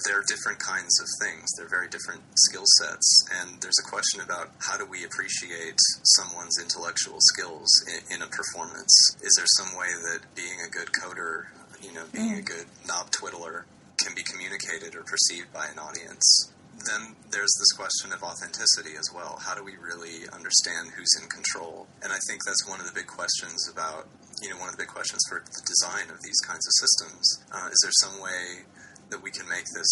they're 0.06 0.24
different 0.28 0.60
kinds 0.60 1.00
of 1.02 1.08
things. 1.20 1.44
They're 1.58 1.68
very 1.68 1.90
different 1.90 2.22
skill 2.36 2.64
sets. 2.80 3.28
And 3.42 3.62
there's 3.62 3.78
a 3.84 3.90
question 3.90 4.22
about 4.22 4.52
how 4.60 4.78
do 4.78 4.86
we 4.86 5.04
appreciate 5.04 5.76
someone's 6.16 6.58
intellectual 6.62 7.18
skills 7.20 7.70
in, 7.88 8.16
in 8.16 8.22
a 8.22 8.28
performance? 8.28 8.94
Is 9.22 9.36
there 9.36 9.50
some 9.58 9.78
way 9.78 9.92
that 10.08 10.22
being 10.36 10.60
a 10.66 10.70
good 10.70 10.90
coder, 10.94 11.48
you 11.82 11.94
know, 11.94 12.06
being 12.14 12.40
a 12.40 12.42
mm. 12.42 12.46
good 12.46 12.66
knob 12.88 13.12
twiddler 13.12 13.66
can 13.98 14.16
be 14.16 14.24
communicated 14.24 14.96
or 14.96 15.04
perceived 15.04 15.52
by 15.52 15.68
an 15.68 15.80
audience? 15.80 16.54
Then 16.86 17.16
there's 17.32 17.52
this 17.60 17.72
question 17.76 18.14
of 18.14 18.24
authenticity 18.24 18.96
as 18.96 19.10
well. 19.14 19.38
How 19.44 19.54
do 19.54 19.64
we 19.64 19.76
really 19.76 20.26
understand 20.32 20.96
who's 20.96 21.12
in 21.22 21.28
control? 21.28 21.88
And 22.02 22.14
I 22.14 22.20
think 22.28 22.46
that's 22.46 22.64
one 22.68 22.80
of 22.80 22.88
the 22.88 22.96
big 22.96 23.08
questions 23.08 23.68
about, 23.68 24.08
you 24.42 24.50
know, 24.50 24.58
one 24.58 24.70
of 24.70 24.76
the 24.80 24.84
big 24.84 24.94
questions 24.94 25.20
for 25.28 25.44
the 25.44 25.64
design 25.68 26.08
of 26.10 26.24
these 26.24 26.40
kinds 26.48 26.64
of 26.64 26.74
systems. 26.80 27.26
Uh, 27.52 27.68
is 27.68 27.80
there 27.84 27.96
some 28.00 28.22
way 28.24 28.64
that 29.10 29.22
we 29.22 29.32
can 29.32 29.48
make 29.50 29.66
this 29.76 29.92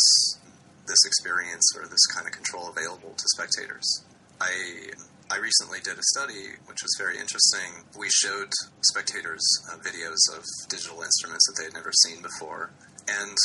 this 0.88 1.04
experience 1.06 1.68
or 1.76 1.86
this 1.88 2.06
kind 2.08 2.26
of 2.26 2.34
control 2.34 2.70
available 2.70 3.14
to 3.14 3.26
spectators. 3.36 3.86
I 4.40 4.96
I 5.30 5.38
recently 5.44 5.80
did 5.84 6.00
a 6.00 6.08
study 6.16 6.56
which 6.66 6.80
was 6.82 6.96
very 6.98 7.20
interesting. 7.20 7.84
We 8.00 8.08
showed 8.10 8.48
spectators 8.82 9.44
uh, 9.68 9.78
videos 9.84 10.24
of 10.32 10.44
digital 10.70 11.04
instruments 11.04 11.46
that 11.48 11.56
they 11.60 11.66
had 11.66 11.76
never 11.76 11.92
seen 12.08 12.24
before, 12.24 12.72
and 13.08 13.36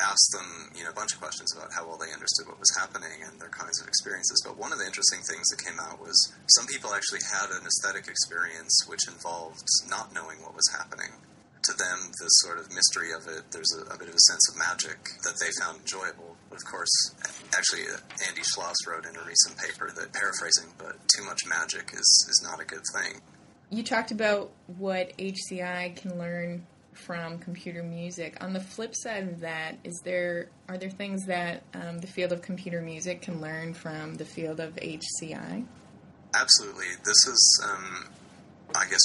asked 0.00 0.30
them, 0.32 0.72
you 0.76 0.84
know, 0.84 0.90
a 0.90 0.98
bunch 0.98 1.14
of 1.14 1.20
questions 1.20 1.54
about 1.56 1.72
how 1.72 1.86
well 1.86 1.96
they 1.96 2.12
understood 2.12 2.46
what 2.46 2.60
was 2.60 2.68
happening 2.76 3.24
and 3.24 3.40
their 3.40 3.52
kinds 3.52 3.80
of 3.80 3.88
experiences. 3.88 4.42
But 4.44 4.58
one 4.58 4.72
of 4.72 4.78
the 4.78 4.86
interesting 4.86 5.20
things 5.24 5.48
that 5.48 5.64
came 5.64 5.80
out 5.80 6.00
was 6.00 6.16
some 6.52 6.66
people 6.66 6.92
actually 6.92 7.24
had 7.24 7.48
an 7.50 7.64
aesthetic 7.64 8.08
experience 8.08 8.72
which 8.88 9.08
involved 9.08 9.64
not 9.88 10.12
knowing 10.12 10.42
what 10.42 10.54
was 10.54 10.68
happening. 10.76 11.16
To 11.64 11.72
them, 11.72 12.12
the 12.20 12.28
sort 12.46 12.58
of 12.60 12.70
mystery 12.70 13.10
of 13.10 13.26
it, 13.26 13.50
there's 13.50 13.72
a, 13.74 13.90
a 13.90 13.98
bit 13.98 14.08
of 14.08 14.14
a 14.14 14.24
sense 14.30 14.44
of 14.52 14.54
magic 14.60 15.00
that 15.24 15.40
they 15.40 15.50
found 15.58 15.80
enjoyable. 15.80 16.36
But 16.48 16.60
of 16.60 16.64
course, 16.70 16.94
actually, 17.56 17.90
uh, 17.90 17.98
Andy 18.28 18.42
Schloss 18.42 18.76
wrote 18.86 19.04
in 19.04 19.16
a 19.16 19.24
recent 19.24 19.58
paper 19.58 19.90
that, 19.90 20.12
paraphrasing, 20.12 20.70
but 20.78 20.94
too 21.16 21.24
much 21.24 21.42
magic 21.48 21.90
is, 21.92 22.06
is 22.30 22.40
not 22.44 22.60
a 22.60 22.64
good 22.64 22.84
thing. 22.94 23.20
You 23.70 23.82
talked 23.82 24.12
about 24.12 24.52
what 24.78 25.16
HCI 25.18 25.96
can 25.96 26.18
learn 26.18 26.66
from 26.96 27.38
computer 27.38 27.82
music. 27.82 28.36
On 28.40 28.52
the 28.52 28.60
flip 28.60 28.94
side 28.94 29.28
of 29.28 29.40
that, 29.40 29.76
is 29.84 30.00
there 30.04 30.48
are 30.68 30.78
there 30.78 30.90
things 30.90 31.26
that 31.26 31.62
um, 31.74 31.98
the 31.98 32.06
field 32.06 32.32
of 32.32 32.42
computer 32.42 32.80
music 32.80 33.22
can 33.22 33.40
learn 33.40 33.74
from 33.74 34.14
the 34.14 34.24
field 34.24 34.60
of 34.60 34.74
HCI? 34.76 35.64
Absolutely. 36.34 36.86
This 37.04 37.26
is, 37.26 37.64
um, 37.64 38.08
I 38.74 38.84
guess, 38.88 39.00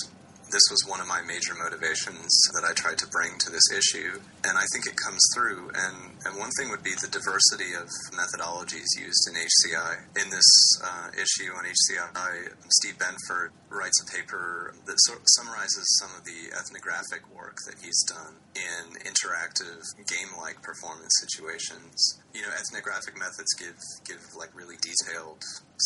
this 0.52 0.68
was 0.70 0.84
one 0.86 1.00
of 1.00 1.08
my 1.08 1.24
major 1.24 1.56
motivations 1.56 2.28
that 2.54 2.68
I 2.68 2.76
tried 2.76 3.00
to 3.00 3.08
bring 3.08 3.40
to 3.40 3.50
this 3.50 3.72
issue, 3.72 4.20
and 4.44 4.60
I 4.60 4.68
think 4.76 4.86
it 4.86 5.00
comes 5.00 5.24
through. 5.34 5.72
And, 5.72 6.20
and 6.28 6.36
one 6.38 6.52
thing 6.60 6.70
would 6.70 6.84
be 6.84 6.94
the 7.00 7.08
diversity 7.08 7.72
of 7.74 7.88
methodologies 8.12 8.92
used 9.00 9.24
in 9.32 9.40
HCI. 9.40 10.20
In 10.20 10.30
this 10.30 10.52
uh, 10.84 11.08
issue 11.16 11.56
on 11.56 11.64
HCI, 11.64 12.52
Steve 12.84 13.00
Benford 13.00 13.56
writes 13.72 14.04
a 14.04 14.08
paper 14.12 14.76
that 14.86 15.00
so- 15.08 15.24
summarizes 15.40 15.88
some 16.04 16.12
of 16.20 16.28
the 16.28 16.52
ethnographic 16.52 17.24
work 17.32 17.56
that 17.68 17.80
he's 17.80 18.04
done 18.04 18.36
in 18.52 19.00
interactive 19.08 19.88
game-like 20.04 20.62
performance 20.62 21.16
situations. 21.24 21.96
You 22.36 22.44
know, 22.44 22.52
ethnographic 22.52 23.16
methods 23.18 23.56
give 23.56 23.80
give 24.04 24.20
like 24.36 24.52
really 24.56 24.76
detailed, 24.84 25.44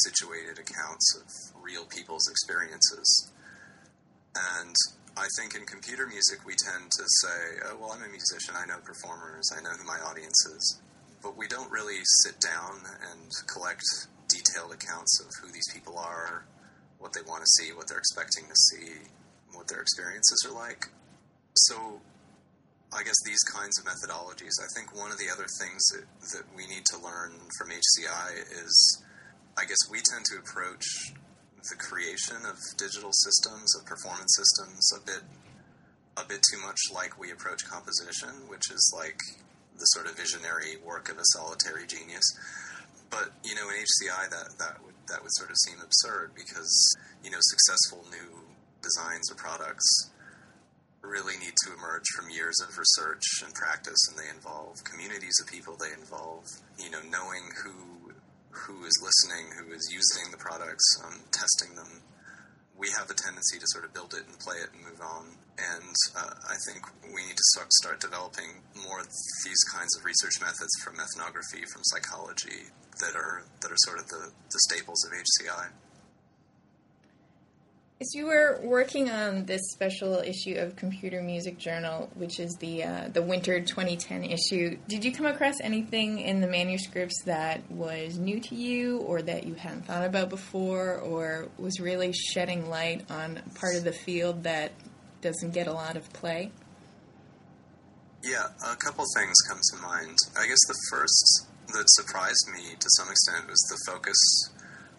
situated 0.10 0.58
accounts 0.58 1.06
of 1.22 1.62
real 1.62 1.86
people's 1.86 2.28
experiences. 2.28 3.32
And 4.36 4.76
I 5.18 5.28
think 5.38 5.56
in 5.56 5.66
computer 5.66 6.08
music, 6.08 6.46
we 6.46 6.56
tend 6.60 6.92
to 6.92 7.04
say, 7.24 7.40
oh, 7.66 7.78
well, 7.80 7.92
I'm 7.92 8.04
a 8.04 8.12
musician, 8.12 8.56
I 8.58 8.66
know 8.66 8.84
performers, 8.84 9.48
I 9.56 9.62
know 9.62 9.72
who 9.72 9.86
my 9.88 10.00
audience 10.04 10.46
is. 10.52 10.82
But 11.24 11.38
we 11.38 11.48
don't 11.48 11.72
really 11.72 12.04
sit 12.24 12.40
down 12.40 12.84
and 13.12 13.32
collect 13.48 13.84
detailed 14.28 14.74
accounts 14.74 15.20
of 15.22 15.32
who 15.42 15.52
these 15.52 15.68
people 15.74 15.98
are, 15.98 16.46
what 17.00 17.14
they 17.14 17.22
want 17.22 17.42
to 17.42 17.50
see, 17.64 17.72
what 17.74 17.88
they're 17.88 17.98
expecting 17.98 18.44
to 18.46 18.56
see, 18.56 19.08
what 19.54 19.68
their 19.68 19.82
experiences 19.82 20.46
are 20.48 20.54
like. 20.54 20.86
So 21.56 22.02
I 22.94 23.04
guess 23.04 23.16
these 23.26 23.42
kinds 23.44 23.80
of 23.80 23.86
methodologies, 23.86 24.60
I 24.60 24.68
think 24.76 24.96
one 24.96 25.12
of 25.12 25.18
the 25.18 25.32
other 25.32 25.48
things 25.60 25.82
that, 25.96 26.06
that 26.36 26.46
we 26.56 26.68
need 26.68 26.86
to 26.92 26.98
learn 27.00 27.32
from 27.58 27.70
HCI 27.70 28.42
is 28.52 29.04
I 29.58 29.64
guess 29.64 29.80
we 29.90 30.00
tend 30.04 30.26
to 30.26 30.38
approach 30.38 30.84
the 31.70 31.76
creation 31.76 32.38
of 32.46 32.58
digital 32.78 33.12
systems, 33.12 33.76
of 33.76 33.86
performance 33.86 34.36
systems, 34.36 34.92
a 34.96 35.02
bit 35.06 35.24
a 36.18 36.24
bit 36.24 36.40
too 36.50 36.60
much 36.66 36.80
like 36.94 37.20
we 37.20 37.32
approach 37.32 37.68
composition, 37.68 38.30
which 38.48 38.72
is 38.72 38.94
like 38.96 39.20
the 39.78 39.86
sort 39.86 40.08
of 40.08 40.16
visionary 40.16 40.78
work 40.84 41.12
of 41.12 41.18
a 41.18 41.28
solitary 41.36 41.86
genius. 41.86 42.24
But 43.10 43.32
you 43.44 43.56
know, 43.56 43.68
in 43.70 43.76
HCI, 43.76 44.30
that 44.30 44.58
that 44.60 44.84
would 44.86 44.96
that 45.08 45.22
would 45.22 45.34
sort 45.36 45.50
of 45.50 45.58
seem 45.66 45.78
absurd 45.82 46.32
because 46.36 46.72
you 47.24 47.32
know, 47.32 47.40
successful 47.42 48.06
new 48.10 48.42
designs 48.82 49.32
or 49.32 49.36
products 49.36 50.12
really 51.02 51.38
need 51.38 51.54
to 51.66 51.74
emerge 51.74 52.06
from 52.16 52.30
years 52.30 52.56
of 52.68 52.78
research 52.78 53.22
and 53.44 53.54
practice, 53.54 54.08
and 54.10 54.18
they 54.18 54.30
involve 54.30 54.84
communities 54.84 55.38
of 55.42 55.48
people. 55.48 55.78
They 55.78 55.94
involve 55.94 56.46
you 56.80 56.90
know, 56.90 57.02
knowing 57.12 57.50
who 57.64 57.95
who 58.56 58.86
is 58.86 58.96
listening, 59.04 59.52
who 59.60 59.74
is 59.74 59.84
using 59.92 60.32
the 60.32 60.38
products, 60.38 60.86
um, 61.04 61.20
testing 61.32 61.76
them. 61.76 62.02
We 62.76 62.90
have 62.98 63.10
a 63.10 63.16
tendency 63.16 63.60
to 63.60 63.68
sort 63.72 63.86
of 63.86 63.94
build 63.94 64.14
it 64.14 64.28
and 64.28 64.36
play 64.40 64.60
it 64.60 64.72
and 64.72 64.84
move 64.84 65.00
on. 65.00 65.36
And 65.56 65.96
uh, 66.16 66.36
I 66.44 66.56
think 66.68 66.84
we 67.08 67.24
need 67.24 67.40
to 67.40 67.48
start, 67.56 67.72
start 67.72 68.02
developing 68.02 68.60
more 68.76 69.00
of 69.00 69.08
these 69.48 69.64
kinds 69.72 69.96
of 69.96 70.04
research 70.04 70.44
methods 70.44 70.76
from 70.84 71.00
ethnography, 71.00 71.64
from 71.72 71.84
psychology, 71.88 72.68
that 73.00 73.16
are 73.16 73.44
that 73.62 73.72
are 73.72 73.82
sort 73.88 74.00
of 74.00 74.08
the, 74.08 74.32
the 74.52 74.60
staples 74.72 75.04
of 75.08 75.12
HCI. 75.12 75.68
As 78.02 78.14
you 78.14 78.26
were 78.26 78.60
working 78.62 79.10
on 79.10 79.46
this 79.46 79.72
special 79.72 80.16
issue 80.16 80.56
of 80.56 80.76
Computer 80.76 81.22
Music 81.22 81.58
Journal, 81.58 82.10
which 82.16 82.42
is 82.42 82.54
the 82.60 82.84
uh, 82.84 83.08
the 83.08 83.22
winter 83.22 83.62
2010 83.62 84.26
issue, 84.26 84.78
did 84.90 85.06
you 85.06 85.14
come 85.14 85.26
across 85.26 85.62
anything 85.62 86.20
in 86.20 86.42
the 86.42 86.48
manuscripts 86.48 87.24
that 87.24 87.62
was 87.72 88.18
new 88.18 88.42
to 88.42 88.54
you, 88.54 88.98
or 88.98 89.22
that 89.22 89.46
you 89.46 89.54
hadn't 89.54 89.86
thought 89.86 90.04
about 90.04 90.30
before, 90.30 90.98
or 90.98 91.48
was 91.58 91.80
really 91.80 92.12
shedding 92.12 92.70
light 92.70 93.10
on 93.10 93.42
part 93.56 93.78
of 93.78 93.86
the 93.86 93.94
field 93.94 94.44
that 94.44 94.74
doesn't 95.22 95.54
get 95.54 95.68
a 95.68 95.74
lot 95.74 95.96
of 95.96 96.12
play? 96.12 96.52
Yeah, 98.22 98.48
a 98.70 98.76
couple 98.76 99.06
things 99.16 99.36
come 99.48 99.60
to 99.72 99.82
mind. 99.82 100.18
I 100.38 100.48
guess 100.48 100.60
the 100.68 100.78
first 100.92 101.48
that 101.68 101.86
surprised 101.88 102.46
me 102.54 102.76
to 102.78 102.90
some 102.98 103.10
extent 103.10 103.48
was 103.48 103.60
the 103.70 103.90
focus 103.90 104.50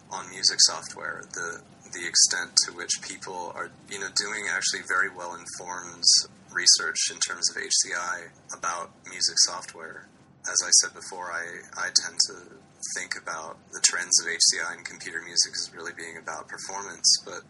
on 0.09 0.27
music 0.31 0.57
software. 0.61 1.23
The 1.33 1.61
the 1.93 2.07
extent 2.07 2.51
to 2.65 2.73
which 2.73 2.91
people 3.01 3.51
are, 3.55 3.69
you 3.89 3.99
know, 3.99 4.09
doing 4.15 4.45
actually 4.49 4.81
very 4.87 5.09
well 5.09 5.35
informed 5.35 6.03
research 6.51 7.11
in 7.11 7.19
terms 7.19 7.49
of 7.49 7.61
HCI 7.61 8.29
about 8.57 8.91
music 9.09 9.37
software. 9.45 10.07
As 10.47 10.57
I 10.63 10.71
said 10.81 10.93
before, 10.95 11.31
I, 11.31 11.43
I 11.75 11.89
tend 11.91 12.17
to 12.31 12.35
think 12.95 13.15
about 13.21 13.57
the 13.73 13.81
trends 13.83 14.15
of 14.21 14.27
HCI 14.31 14.77
and 14.77 14.85
computer 14.85 15.21
music 15.21 15.51
as 15.53 15.71
really 15.75 15.91
being 15.97 16.17
about 16.17 16.47
performance, 16.47 17.07
but 17.25 17.43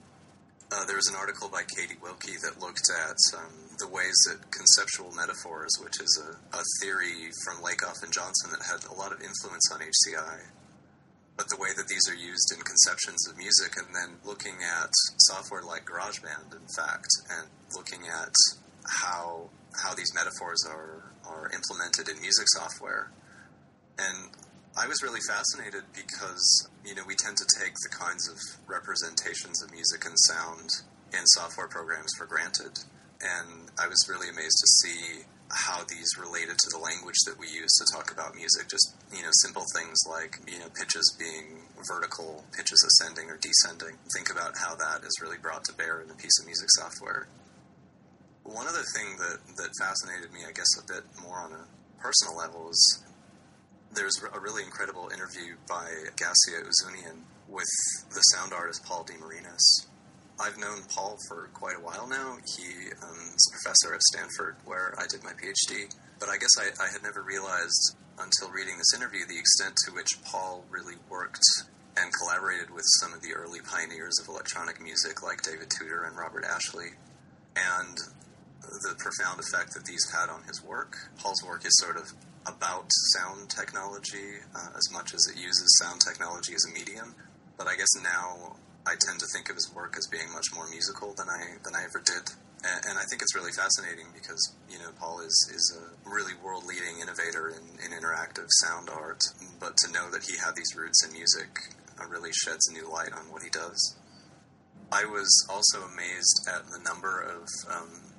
uh, 0.71 0.83
there 0.85 0.97
was 0.97 1.07
an 1.07 1.15
article 1.15 1.47
by 1.47 1.63
Katie 1.63 1.99
Wilkie 2.01 2.35
that 2.43 2.59
looked 2.59 2.89
at 2.91 3.15
um, 3.37 3.53
the 3.79 3.87
ways 3.87 4.15
that 4.27 4.51
conceptual 4.51 5.11
metaphors, 5.15 5.71
which 5.79 6.01
is 6.01 6.11
a, 6.19 6.57
a 6.57 6.63
theory 6.81 7.31
from 7.45 7.63
Lakoff 7.63 8.03
and 8.03 8.11
Johnson 8.11 8.51
that 8.51 8.63
had 8.67 8.83
a 8.91 8.95
lot 8.99 9.13
of 9.13 9.21
influence 9.21 9.71
on 9.71 9.79
HCI, 9.79 10.43
the 11.45 11.57
way 11.57 11.69
that 11.77 11.87
these 11.87 12.09
are 12.09 12.17
used 12.17 12.49
in 12.49 12.59
conceptions 12.65 13.27
of 13.29 13.37
music, 13.37 13.77
and 13.77 13.93
then 13.93 14.17
looking 14.25 14.57
at 14.65 14.89
software 15.29 15.61
like 15.61 15.85
GarageBand, 15.85 16.49
in 16.49 16.67
fact, 16.73 17.07
and 17.29 17.47
looking 17.75 18.09
at 18.09 18.33
how 19.01 19.49
how 19.77 19.93
these 19.93 20.13
metaphors 20.15 20.65
are 20.65 21.13
are 21.29 21.51
implemented 21.53 22.09
in 22.09 22.19
music 22.21 22.49
software, 22.49 23.11
and 23.99 24.33
I 24.75 24.87
was 24.87 25.01
really 25.03 25.21
fascinated 25.21 25.83
because 25.93 26.69
you 26.83 26.95
know 26.95 27.03
we 27.05 27.15
tend 27.15 27.37
to 27.37 27.47
take 27.61 27.73
the 27.85 27.93
kinds 27.93 28.27
of 28.29 28.37
representations 28.65 29.61
of 29.61 29.71
music 29.71 30.05
and 30.05 30.17
sound 30.25 30.69
in 31.13 31.25
software 31.37 31.67
programs 31.67 32.09
for 32.17 32.25
granted, 32.25 32.73
and 33.21 33.69
I 33.77 33.87
was 33.87 34.01
really 34.09 34.29
amazed 34.29 34.57
to 34.57 34.67
see 34.81 35.21
how 35.49 35.83
these 35.87 36.17
related 36.19 36.57
to 36.57 36.69
the 36.71 36.79
language 36.79 37.15
that 37.25 37.39
we 37.39 37.47
use 37.47 37.71
to 37.77 37.85
talk 37.93 38.11
about 38.11 38.35
music. 38.35 38.67
Just 38.69 38.96
you 39.13 39.21
know, 39.21 39.31
simple 39.43 39.63
things 39.75 39.97
like 40.09 40.39
you 40.47 40.59
know 40.59 40.69
pitches 40.69 41.15
being 41.17 41.67
vertical, 41.87 42.43
pitches 42.55 42.79
ascending 42.83 43.29
or 43.29 43.37
descending. 43.37 43.97
Think 44.13 44.31
about 44.31 44.57
how 44.57 44.75
that 44.75 45.03
is 45.03 45.19
really 45.21 45.37
brought 45.37 45.63
to 45.65 45.73
bear 45.73 46.01
in 46.01 46.09
a 46.09 46.15
piece 46.15 46.39
of 46.39 46.45
music 46.45 46.69
software. 46.71 47.27
One 48.43 48.67
other 48.67 48.83
thing 48.95 49.17
that 49.17 49.39
that 49.57 49.71
fascinated 49.79 50.31
me, 50.31 50.41
I 50.47 50.51
guess, 50.51 50.69
a 50.79 50.85
bit 50.87 51.03
more 51.21 51.37
on 51.39 51.51
a 51.53 51.65
personal 52.01 52.37
level 52.37 52.69
is 52.69 53.03
there's 53.93 54.19
a 54.33 54.39
really 54.39 54.63
incredible 54.63 55.09
interview 55.13 55.55
by 55.67 55.87
Gascia 56.15 56.63
Ouzounian 56.63 57.23
with 57.47 57.71
the 58.13 58.21
sound 58.35 58.51
artist 58.53 58.83
Paul 58.83 59.05
DeMarinis 59.05 59.87
I've 60.39 60.57
known 60.57 60.83
Paul 60.93 61.17
for 61.27 61.49
quite 61.53 61.77
a 61.77 61.81
while 61.81 62.07
now. 62.07 62.37
He 62.45 62.93
um, 63.01 63.17
is 63.35 63.49
a 63.49 63.57
professor 63.57 63.95
at 63.95 64.01
Stanford, 64.03 64.55
where 64.65 64.93
I 64.97 65.07
did 65.09 65.23
my 65.23 65.33
PhD. 65.33 65.89
But 66.19 66.29
I 66.29 66.37
guess 66.37 66.51
I, 66.59 66.69
I 66.83 66.89
had 66.91 67.01
never 67.01 67.23
realized 67.23 67.95
until 68.19 68.49
reading 68.49 68.77
this 68.77 68.93
interview 68.95 69.25
the 69.27 69.37
extent 69.37 69.75
to 69.85 69.93
which 69.93 70.21
Paul 70.25 70.65
really 70.69 70.95
worked 71.09 71.43
and 71.97 72.11
collaborated 72.13 72.69
with 72.69 72.85
some 72.99 73.13
of 73.13 73.21
the 73.21 73.33
early 73.33 73.59
pioneers 73.61 74.19
of 74.21 74.27
electronic 74.27 74.81
music, 74.81 75.23
like 75.23 75.41
David 75.41 75.69
Tudor 75.69 76.03
and 76.03 76.17
Robert 76.17 76.45
Ashley, 76.45 76.93
and 77.55 77.97
the 78.61 78.95
profound 78.97 79.39
effect 79.39 79.73
that 79.73 79.85
these 79.85 80.05
had 80.11 80.29
on 80.29 80.43
his 80.43 80.63
work. 80.63 80.97
Paul's 81.17 81.43
work 81.43 81.65
is 81.65 81.73
sort 81.79 81.97
of 81.97 82.13
about 82.45 82.85
sound 83.13 83.49
technology 83.49 84.39
uh, 84.55 84.69
as 84.75 84.91
much 84.91 85.13
as 85.13 85.27
it 85.27 85.37
uses 85.37 85.77
sound 85.81 86.01
technology 86.01 86.53
as 86.53 86.65
a 86.69 86.73
medium. 86.73 87.15
But 87.57 87.67
I 87.67 87.75
guess 87.75 87.89
now 88.01 88.57
I 88.85 88.95
tend 88.99 89.19
to 89.19 89.27
think 89.33 89.49
of 89.49 89.55
his 89.55 89.71
work 89.73 89.95
as 89.97 90.07
being 90.07 90.31
much 90.33 90.53
more 90.53 90.67
musical 90.69 91.13
than 91.13 91.27
I 91.29 91.57
than 91.63 91.75
I 91.75 91.83
ever 91.83 91.99
did. 91.99 92.31
And, 92.63 92.85
and 92.89 92.95
I 92.97 93.03
think 93.09 93.21
it's 93.21 93.35
really 93.35 93.51
fascinating 93.51 94.07
because 94.13 94.41
you 94.69 94.79
know 94.79 94.89
Paul 94.99 95.21
is 95.21 95.35
is 95.53 95.77
a 95.77 96.09
really 96.09 96.33
world 96.43 96.65
leading 96.65 96.99
innovator 97.01 97.49
in, 97.49 97.63
in 97.85 97.91
interactive 97.93 98.47
sound 98.63 98.89
art, 98.89 99.21
but 99.59 99.77
to 99.77 99.91
know 99.91 100.09
that 100.11 100.23
he 100.23 100.37
had 100.37 100.55
these 100.55 100.75
roots 100.75 101.05
in 101.05 101.13
music 101.13 101.49
uh, 101.99 102.07
really 102.07 102.31
sheds 102.33 102.67
a 102.69 102.73
new 102.73 102.89
light 102.89 103.13
on 103.13 103.31
what 103.31 103.43
he 103.43 103.49
does. 103.49 103.95
I 104.91 105.05
was 105.05 105.29
also 105.49 105.83
amazed 105.83 106.47
at 106.47 106.65
the 106.71 106.79
number 106.79 107.19
of 107.21 107.47
um, 107.69 108.16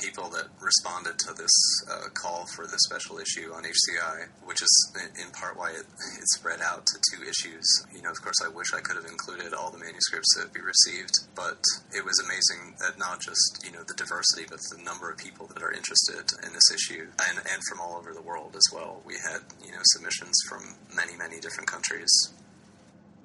people 0.00 0.28
that 0.30 0.48
responded 0.60 1.18
to 1.18 1.34
this 1.34 1.52
uh, 1.90 2.08
call 2.14 2.46
for 2.56 2.66
the 2.66 2.78
special 2.88 3.18
issue 3.18 3.52
on 3.52 3.64
HCI, 3.64 4.28
which 4.44 4.62
is 4.62 4.96
in 5.22 5.30
part 5.32 5.56
why 5.56 5.70
it, 5.70 5.84
it 6.18 6.28
spread 6.36 6.60
out 6.60 6.86
to 6.86 6.96
two 7.12 7.22
issues. 7.22 7.66
You 7.94 8.02
know, 8.02 8.10
of 8.10 8.20
course, 8.22 8.40
I 8.44 8.48
wish 8.48 8.72
I 8.74 8.80
could 8.80 8.96
have 8.96 9.06
included 9.06 9.52
all 9.52 9.70
the 9.70 9.78
manuscripts 9.78 10.34
that 10.38 10.52
we 10.54 10.60
received, 10.60 11.28
but 11.34 11.60
it 11.92 12.04
was 12.04 12.18
amazing 12.24 12.74
that 12.80 12.98
not 12.98 13.20
just, 13.20 13.62
you 13.64 13.72
know, 13.72 13.82
the 13.84 13.94
diversity, 13.94 14.46
but 14.48 14.60
the 14.74 14.82
number 14.82 15.10
of 15.10 15.18
people 15.18 15.46
that 15.46 15.62
are 15.62 15.72
interested 15.72 16.24
in 16.46 16.52
this 16.52 16.70
issue 16.72 17.06
and, 17.28 17.38
and 17.38 17.62
from 17.68 17.80
all 17.80 17.96
over 17.96 18.14
the 18.14 18.22
world 18.22 18.56
as 18.56 18.64
well. 18.72 19.02
We 19.04 19.14
had, 19.14 19.40
you 19.64 19.72
know, 19.72 19.82
submissions 19.82 20.36
from 20.48 20.62
many, 20.94 21.16
many 21.16 21.40
different 21.40 21.68
countries. 21.68 22.10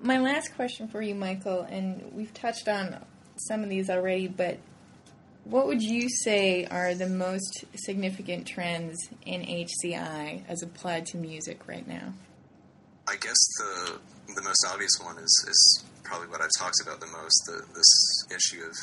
My 0.02 0.20
last 0.20 0.54
question 0.56 0.88
for 0.88 1.02
you, 1.02 1.16
Michael, 1.16 1.62
and 1.62 2.12
we've 2.14 2.34
touched 2.34 2.68
on 2.68 3.04
some 3.38 3.64
of 3.64 3.70
these 3.70 3.90
already, 3.90 4.28
but 4.28 4.58
what 5.46 5.68
would 5.68 5.82
you 5.82 6.10
say 6.10 6.66
are 6.66 6.96
the 6.96 7.08
most 7.08 7.66
significant 7.76 8.48
trends 8.48 8.98
in 9.26 9.42
HCI 9.42 10.42
as 10.48 10.64
applied 10.64 11.06
to 11.08 11.18
music 11.18 11.68
right 11.68 11.88
now? 11.88 12.14
I 13.08 13.16
guess 13.16 13.38
the 13.58 14.00
the 14.34 14.42
most 14.42 14.66
obvious 14.68 14.92
one 15.00 15.18
is, 15.20 15.46
is 15.48 15.84
probably 16.04 16.28
what 16.28 16.42
I've 16.42 16.50
talked 16.58 16.82
about 16.82 17.00
the 17.00 17.08
most 17.08 17.46
the, 17.46 17.62
this 17.76 18.26
issue 18.36 18.64
of 18.66 18.74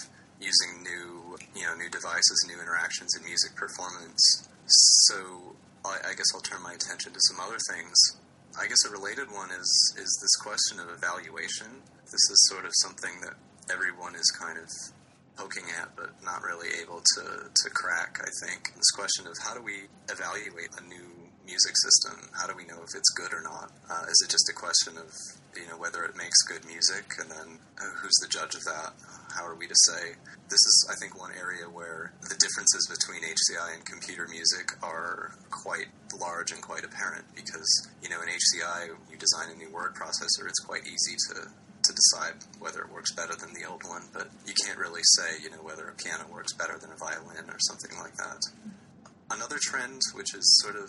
using 0.41 0.83
new 0.83 1.37
you 1.55 1.67
know 1.67 1.75
new 1.75 1.91
devices, 1.91 2.47
new 2.47 2.61
interactions 2.61 3.17
in 3.17 3.25
music 3.25 3.57
performance. 3.57 4.49
So 4.67 5.57
I, 5.85 5.99
I 6.11 6.15
guess 6.15 6.31
I'll 6.33 6.41
turn 6.41 6.63
my 6.63 6.75
attention 6.75 7.13
to 7.13 7.21
some 7.29 7.41
other 7.41 7.59
things. 7.75 7.99
I 8.55 8.69
guess 8.69 8.85
a 8.87 8.91
related 8.91 9.33
one 9.33 9.51
is 9.51 9.95
is 9.99 10.19
this 10.23 10.37
question 10.39 10.79
of 10.79 10.95
evaluation. 10.95 11.83
This 12.05 12.23
is 12.31 12.49
sort 12.51 12.65
of 12.65 12.71
something 12.87 13.21
that 13.23 13.35
everyone 13.73 14.15
is 14.15 14.31
kind 14.39 14.59
of 14.59 14.69
poking 15.37 15.65
at, 15.81 15.95
but 15.97 16.11
not 16.25 16.43
really 16.43 16.69
able 16.83 17.03
to, 17.17 17.25
to 17.49 17.71
crack, 17.71 18.21
I 18.21 18.31
think. 18.47 18.75
This 18.75 18.91
question 18.91 19.27
of 19.27 19.37
how 19.43 19.55
do 19.55 19.63
we 19.63 19.89
evaluate 20.11 20.71
a 20.79 20.83
new 20.87 21.23
music 21.45 21.75
system? 21.75 22.31
How 22.33 22.47
do 22.47 22.55
we 22.57 22.65
know 22.65 22.79
if 22.83 22.95
it's 22.95 23.11
good 23.17 23.33
or 23.33 23.43
not? 23.43 23.73
Uh, 23.91 24.05
is 24.09 24.19
it 24.25 24.31
just 24.31 24.49
a 24.49 24.55
question 24.55 24.97
of, 24.97 25.11
you 25.57 25.67
know, 25.69 25.77
whether 25.79 26.05
it 26.05 26.17
makes 26.17 26.43
good 26.47 26.65
music 26.65 27.05
and 27.19 27.31
then 27.31 27.59
uh, 27.81 27.91
who's 28.01 28.15
the 28.23 28.29
judge 28.29 28.55
of 28.55 28.63
that? 28.65 28.95
How 29.35 29.47
are 29.47 29.57
we 29.57 29.67
to 29.67 29.75
say? 29.89 30.15
This 30.49 30.61
is, 30.61 30.77
I 30.93 30.95
think, 31.01 31.19
one 31.19 31.33
area 31.33 31.65
where 31.65 32.13
the 32.23 32.37
differences 32.37 32.87
between 32.87 33.25
HCI 33.25 33.75
and 33.75 33.85
computer 33.85 34.29
music 34.29 34.77
are 34.83 35.35
quite 35.51 35.89
large 36.21 36.53
and 36.53 36.61
quite 36.63 36.85
apparent 36.85 37.25
because, 37.35 37.69
you 38.03 38.09
know, 38.09 38.21
in 38.21 38.29
HCI, 38.29 38.93
you 39.11 39.17
design 39.17 39.49
a 39.51 39.57
new 39.57 39.71
word 39.73 39.95
processor, 39.95 40.47
it's 40.47 40.61
quite 40.61 40.87
easy 40.87 41.17
to 41.33 41.49
to 41.93 42.01
decide 42.01 42.35
whether 42.59 42.81
it 42.81 42.93
works 42.93 43.13
better 43.13 43.35
than 43.37 43.53
the 43.53 43.69
old 43.69 43.83
one, 43.85 44.03
but 44.13 44.29
you 44.47 44.55
can't 44.65 44.79
really 44.79 45.03
say, 45.17 45.43
you 45.43 45.51
know, 45.51 45.63
whether 45.63 45.89
a 45.89 45.95
piano 45.95 46.25
works 46.33 46.53
better 46.55 46.79
than 46.81 46.91
a 46.91 46.97
violin 46.97 47.49
or 47.49 47.59
something 47.61 47.93
like 48.01 48.17
that. 48.17 48.41
Another 49.31 49.59
trend, 49.61 50.01
which 50.15 50.35
is 50.35 50.45
sort 50.63 50.77
of 50.77 50.89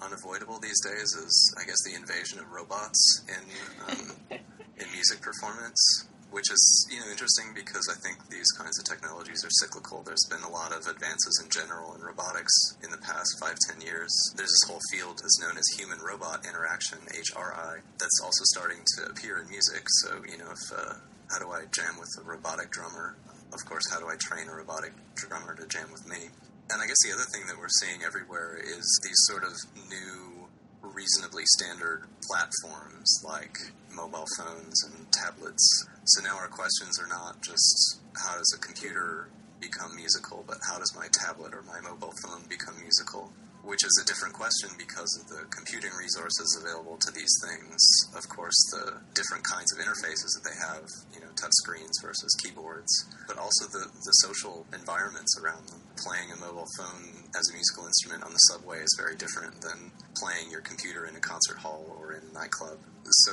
unavoidable 0.00 0.58
these 0.58 0.80
days, 0.80 1.12
is 1.12 1.54
I 1.60 1.64
guess 1.64 1.76
the 1.84 1.94
invasion 1.94 2.38
of 2.38 2.50
robots 2.50 3.24
in 3.28 3.44
um, 3.88 4.12
in 4.80 4.86
music 4.92 5.20
performance 5.20 6.08
which 6.30 6.50
is 6.50 6.62
you 6.90 7.00
know 7.00 7.10
interesting 7.10 7.52
because 7.54 7.86
I 7.90 7.98
think 8.00 8.18
these 8.28 8.50
kinds 8.52 8.78
of 8.78 8.84
technologies 8.84 9.44
are 9.44 9.54
cyclical. 9.62 10.02
There's 10.02 10.26
been 10.30 10.42
a 10.42 10.50
lot 10.50 10.72
of 10.72 10.86
advances 10.86 11.40
in 11.42 11.50
general 11.50 11.94
in 11.94 12.00
robotics 12.00 12.54
in 12.82 12.90
the 12.90 12.98
past 12.98 13.28
five 13.40 13.56
ten 13.68 13.80
years. 13.80 14.10
There's 14.36 14.50
this 14.50 14.66
whole 14.70 14.82
field 14.90 15.18
that's 15.18 15.40
known 15.40 15.58
as 15.58 15.66
human 15.78 15.98
robot 15.98 16.46
interaction 16.46 16.98
(HRI) 17.10 17.82
that's 17.98 18.20
also 18.22 18.44
starting 18.54 18.82
to 18.96 19.10
appear 19.10 19.38
in 19.38 19.50
music. 19.50 19.84
So 20.04 20.22
you 20.26 20.38
know 20.38 20.50
if 20.50 20.64
uh, 20.72 20.94
how 21.30 21.38
do 21.38 21.50
I 21.50 21.66
jam 21.70 21.98
with 21.98 22.10
a 22.18 22.24
robotic 22.26 22.70
drummer? 22.70 23.16
Of 23.52 23.62
course, 23.66 23.90
how 23.90 23.98
do 23.98 24.06
I 24.06 24.16
train 24.18 24.48
a 24.48 24.54
robotic 24.54 24.92
drummer 25.14 25.54
to 25.56 25.66
jam 25.66 25.90
with 25.90 26.06
me? 26.06 26.30
And 26.70 26.80
I 26.80 26.86
guess 26.86 27.02
the 27.02 27.12
other 27.12 27.26
thing 27.34 27.46
that 27.48 27.58
we're 27.58 27.72
seeing 27.82 28.02
everywhere 28.06 28.58
is 28.62 28.86
these 29.02 29.18
sort 29.26 29.42
of 29.42 29.54
new 29.90 30.46
reasonably 30.82 31.42
standard 31.58 32.04
platforms 32.22 33.22
like 33.26 33.56
mobile 33.94 34.26
phones 34.38 34.84
and 34.84 35.10
tablets. 35.12 35.86
So 36.04 36.22
now 36.22 36.36
our 36.36 36.48
questions 36.48 36.98
are 37.00 37.08
not 37.08 37.42
just 37.42 38.00
how 38.16 38.36
does 38.36 38.52
a 38.56 38.60
computer 38.60 39.28
become 39.60 39.94
musical, 39.94 40.44
but 40.46 40.58
how 40.66 40.78
does 40.78 40.94
my 40.96 41.08
tablet 41.12 41.54
or 41.54 41.62
my 41.62 41.80
mobile 41.80 42.14
phone 42.24 42.42
become 42.48 42.74
musical? 42.80 43.32
Which 43.62 43.84
is 43.84 43.92
a 44.02 44.06
different 44.08 44.34
question 44.34 44.70
because 44.78 45.12
of 45.20 45.28
the 45.28 45.44
computing 45.52 45.92
resources 45.92 46.58
available 46.58 46.96
to 46.96 47.10
these 47.12 47.30
things. 47.44 47.78
Of 48.16 48.26
course, 48.28 48.56
the 48.72 48.98
different 49.14 49.44
kinds 49.44 49.70
of 49.72 49.78
interfaces 49.84 50.32
that 50.34 50.44
they 50.48 50.56
have, 50.58 50.88
you 51.12 51.20
know, 51.20 51.30
touch 51.36 51.52
screens 51.60 51.92
versus 52.02 52.34
keyboards, 52.40 52.90
but 53.28 53.36
also 53.36 53.68
the, 53.68 53.84
the 53.84 54.16
social 54.24 54.66
environments 54.72 55.36
around 55.38 55.68
them. 55.68 55.82
Playing 56.00 56.32
a 56.32 56.40
mobile 56.40 56.66
phone 56.80 57.28
as 57.36 57.44
a 57.50 57.52
musical 57.52 57.84
instrument 57.84 58.24
on 58.24 58.32
the 58.32 58.42
subway 58.48 58.80
is 58.80 58.96
very 58.96 59.14
different 59.14 59.60
than 59.60 59.92
playing 60.16 60.50
your 60.50 60.62
computer 60.62 61.04
in 61.06 61.14
a 61.14 61.20
concert 61.20 61.58
hall 61.60 61.84
or 62.00 62.16
in 62.16 62.24
a 62.26 62.32
nightclub. 62.32 62.80
So, 63.28 63.32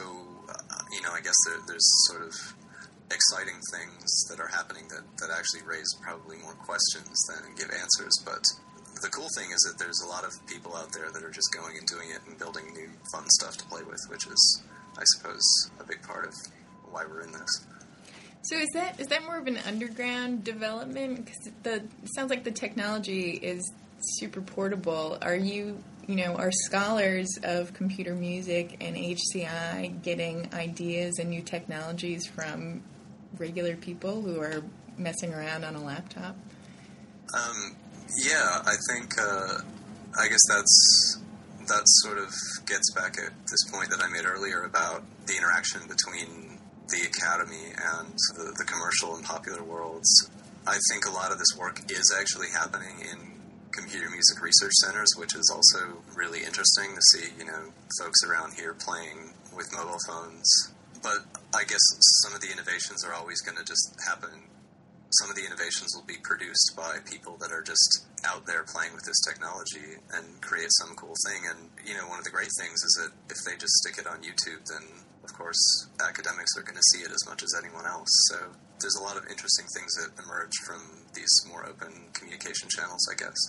uh, 0.52 0.84
you 0.92 1.02
know, 1.02 1.16
I 1.16 1.22
guess 1.24 1.40
there, 1.48 1.60
there's 1.68 1.88
sort 2.12 2.28
of 2.28 2.36
exciting 3.12 3.56
things 3.72 4.28
that 4.30 4.40
are 4.40 4.52
happening 4.52 4.88
that, 4.90 5.08
that 5.24 5.32
actually 5.32 5.63
raise 5.63 5.88
probably 6.04 6.38
more 6.44 6.60
questions 6.68 7.16
than 7.32 7.56
give 7.56 7.72
answers. 7.72 8.13
But 8.28 8.44
the 9.01 9.10
cool 9.10 9.27
thing 9.36 9.51
is 9.51 9.60
that 9.69 9.77
there's 9.77 10.01
a 10.05 10.07
lot 10.07 10.23
of 10.23 10.31
people 10.47 10.75
out 10.75 10.91
there 10.93 11.12
that 11.12 11.23
are 11.23 11.31
just 11.31 11.49
going 11.53 11.77
and 11.77 11.88
doing 11.88 12.10
it 12.12 12.19
and 12.27 12.38
building 12.38 12.65
new 12.73 12.89
fun 13.12 13.25
stuff 13.29 13.57
to 13.57 13.65
play 13.65 13.83
with, 13.83 13.99
which 14.10 14.27
is, 14.27 14.63
I 14.97 15.03
suppose, 15.15 15.43
a 15.79 15.83
big 15.83 16.01
part 16.03 16.27
of 16.27 16.33
why 16.91 17.05
we're 17.05 17.21
in 17.21 17.31
this. 17.31 17.65
So 18.43 18.57
is 18.57 18.69
that 18.73 18.99
is 18.99 19.07
that 19.07 19.23
more 19.23 19.38
of 19.38 19.47
an 19.47 19.57
underground 19.67 20.43
development? 20.43 21.25
Because 21.25 21.51
the 21.63 21.75
it 21.75 22.10
sounds 22.15 22.29
like 22.29 22.43
the 22.43 22.51
technology 22.51 23.31
is 23.31 23.71
super 23.99 24.41
portable. 24.41 25.17
Are 25.21 25.36
you 25.36 25.83
you 26.07 26.15
know, 26.15 26.36
are 26.36 26.51
scholars 26.51 27.27
of 27.43 27.73
computer 27.73 28.15
music 28.15 28.77
and 28.79 28.95
HCI 28.95 30.01
getting 30.01 30.49
ideas 30.53 31.19
and 31.19 31.29
new 31.29 31.41
technologies 31.41 32.25
from 32.25 32.81
regular 33.38 33.75
people 33.75 34.21
who 34.21 34.39
are 34.39 34.63
messing 34.97 35.33
around 35.33 35.65
on 35.65 35.75
a 35.75 35.83
laptop? 35.83 36.38
Um, 37.33 37.75
yeah, 38.15 38.62
I 38.65 38.76
think 38.89 39.12
uh, 39.20 39.60
I 40.20 40.28
guess 40.28 40.41
that's 40.50 41.20
that 41.67 41.84
sort 41.86 42.17
of 42.17 42.32
gets 42.65 42.91
back 42.93 43.17
at 43.20 43.34
this 43.52 43.63
point 43.72 43.89
that 43.89 44.02
I 44.02 44.08
made 44.08 44.26
earlier 44.26 44.63
about 44.63 45.04
the 45.26 45.36
interaction 45.36 45.82
between 45.88 46.60
the 46.88 47.04
academy 47.04 47.76
and 47.76 48.15
the, 48.36 48.56
the 48.58 48.63
commercial 48.63 49.15
and 49.15 49.24
popular 49.24 49.63
worlds. 49.63 50.08
I 50.65 50.78
think 50.91 51.06
a 51.06 51.12
lot 51.12 51.32
of 51.32 51.38
this 51.38 51.52
work 51.60 51.82
is 51.91 52.15
actually 52.17 52.48
happening 52.54 53.04
in 53.12 53.38
computer 53.72 54.10
music 54.10 54.41
research 54.41 54.74
centers, 54.84 55.10
which 55.17 55.36
is 55.36 55.52
also 55.54 56.02
really 56.15 56.39
interesting 56.39 56.96
to 56.96 57.02
see, 57.13 57.28
you 57.38 57.46
know, 57.46 57.72
folks 58.00 58.24
around 58.24 58.54
here 58.56 58.74
playing 58.74 59.34
with 59.56 59.67
mobile 59.76 60.00
phones. 60.08 60.72
But 61.04 61.20
I 61.54 61.63
guess 61.63 61.84
some 62.24 62.34
of 62.34 62.41
the 62.41 62.52
innovations 62.52 63.04
are 63.06 63.13
always 63.13 63.41
going 63.41 63.58
to 63.58 63.63
just 63.63 63.96
happen. 64.06 64.48
Some 65.10 65.30
of 65.30 65.36
the 65.36 65.46
innovations 65.46 65.96
will 65.96 66.06
be 66.06 66.20
produced 66.24 66.76
by 66.76 67.00
people 67.08 67.38
that 67.39 67.52
are 67.52 67.63
just 67.63 68.06
out 68.28 68.46
there 68.46 68.67
playing 68.67 68.91
with 68.93 69.06
this 69.08 69.20
technology 69.24 70.04
and 70.12 70.41
create 70.41 70.67
some 70.84 70.96
cool 71.00 71.15
thing. 71.28 71.48
And, 71.48 71.72
you 71.88 71.96
know, 71.96 72.08
one 72.12 72.20
of 72.20 72.26
the 72.26 72.36
great 72.36 72.52
things 72.60 72.84
is 72.84 72.93
that 73.00 73.12
if 73.32 73.39
they 73.48 73.56
just 73.56 73.72
stick 73.84 73.98
it 73.98 74.08
on 74.08 74.20
YouTube, 74.20 74.67
then 74.67 74.84
of 75.24 75.32
course 75.34 75.88
academics 76.04 76.52
are 76.58 76.63
going 76.63 76.76
to 76.76 76.89
see 76.91 77.04
it 77.04 77.12
as 77.12 77.24
much 77.28 77.43
as 77.43 77.56
anyone 77.56 77.86
else. 77.86 78.12
So 78.32 78.52
there's 78.80 78.96
a 79.00 79.04
lot 79.04 79.15
of 79.15 79.24
interesting 79.32 79.65
things 79.76 79.96
that 79.96 80.12
emerge 80.24 80.56
from 80.67 81.08
these 81.13 81.32
more 81.48 81.65
open 81.65 82.12
communication 82.13 82.67
channels, 82.70 83.08
I 83.12 83.15
guess. 83.15 83.39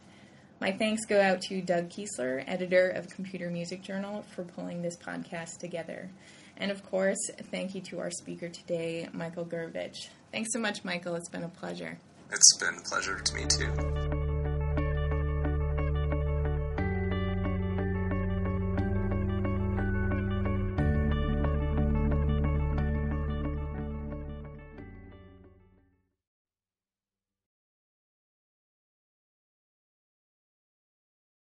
My 0.61 0.71
thanks 0.73 1.05
go 1.05 1.21
out 1.21 1.43
to 1.43 1.61
Doug 1.61 1.91
Keislar, 1.91 2.43
editor 2.47 2.89
of 2.89 3.11
Computer 3.11 3.51
Music 3.51 3.83
Journal, 3.83 4.25
for 4.35 4.45
pulling 4.45 4.81
this 4.81 4.97
podcast 4.97 5.59
together. 5.59 6.09
And 6.57 6.71
of 6.71 6.83
course, 6.87 7.19
thank 7.51 7.75
you 7.75 7.83
to 7.83 8.01
our 8.01 8.11
speaker 8.11 8.49
today, 8.49 9.11
Michael 9.13 9.45
Gurevich. 9.45 10.09
Thanks 10.33 10.55
so 10.55 10.59
much, 10.59 10.85
Michael. 10.85 11.17
It's 11.17 11.29
been 11.29 11.45
a 11.45 11.51
pleasure. 11.51 11.99
It's 12.35 12.57
been 12.57 12.75
a 12.79 12.81
pleasure 12.81 13.21
to 13.21 13.35
me 13.37 13.45
too. 13.47 14.14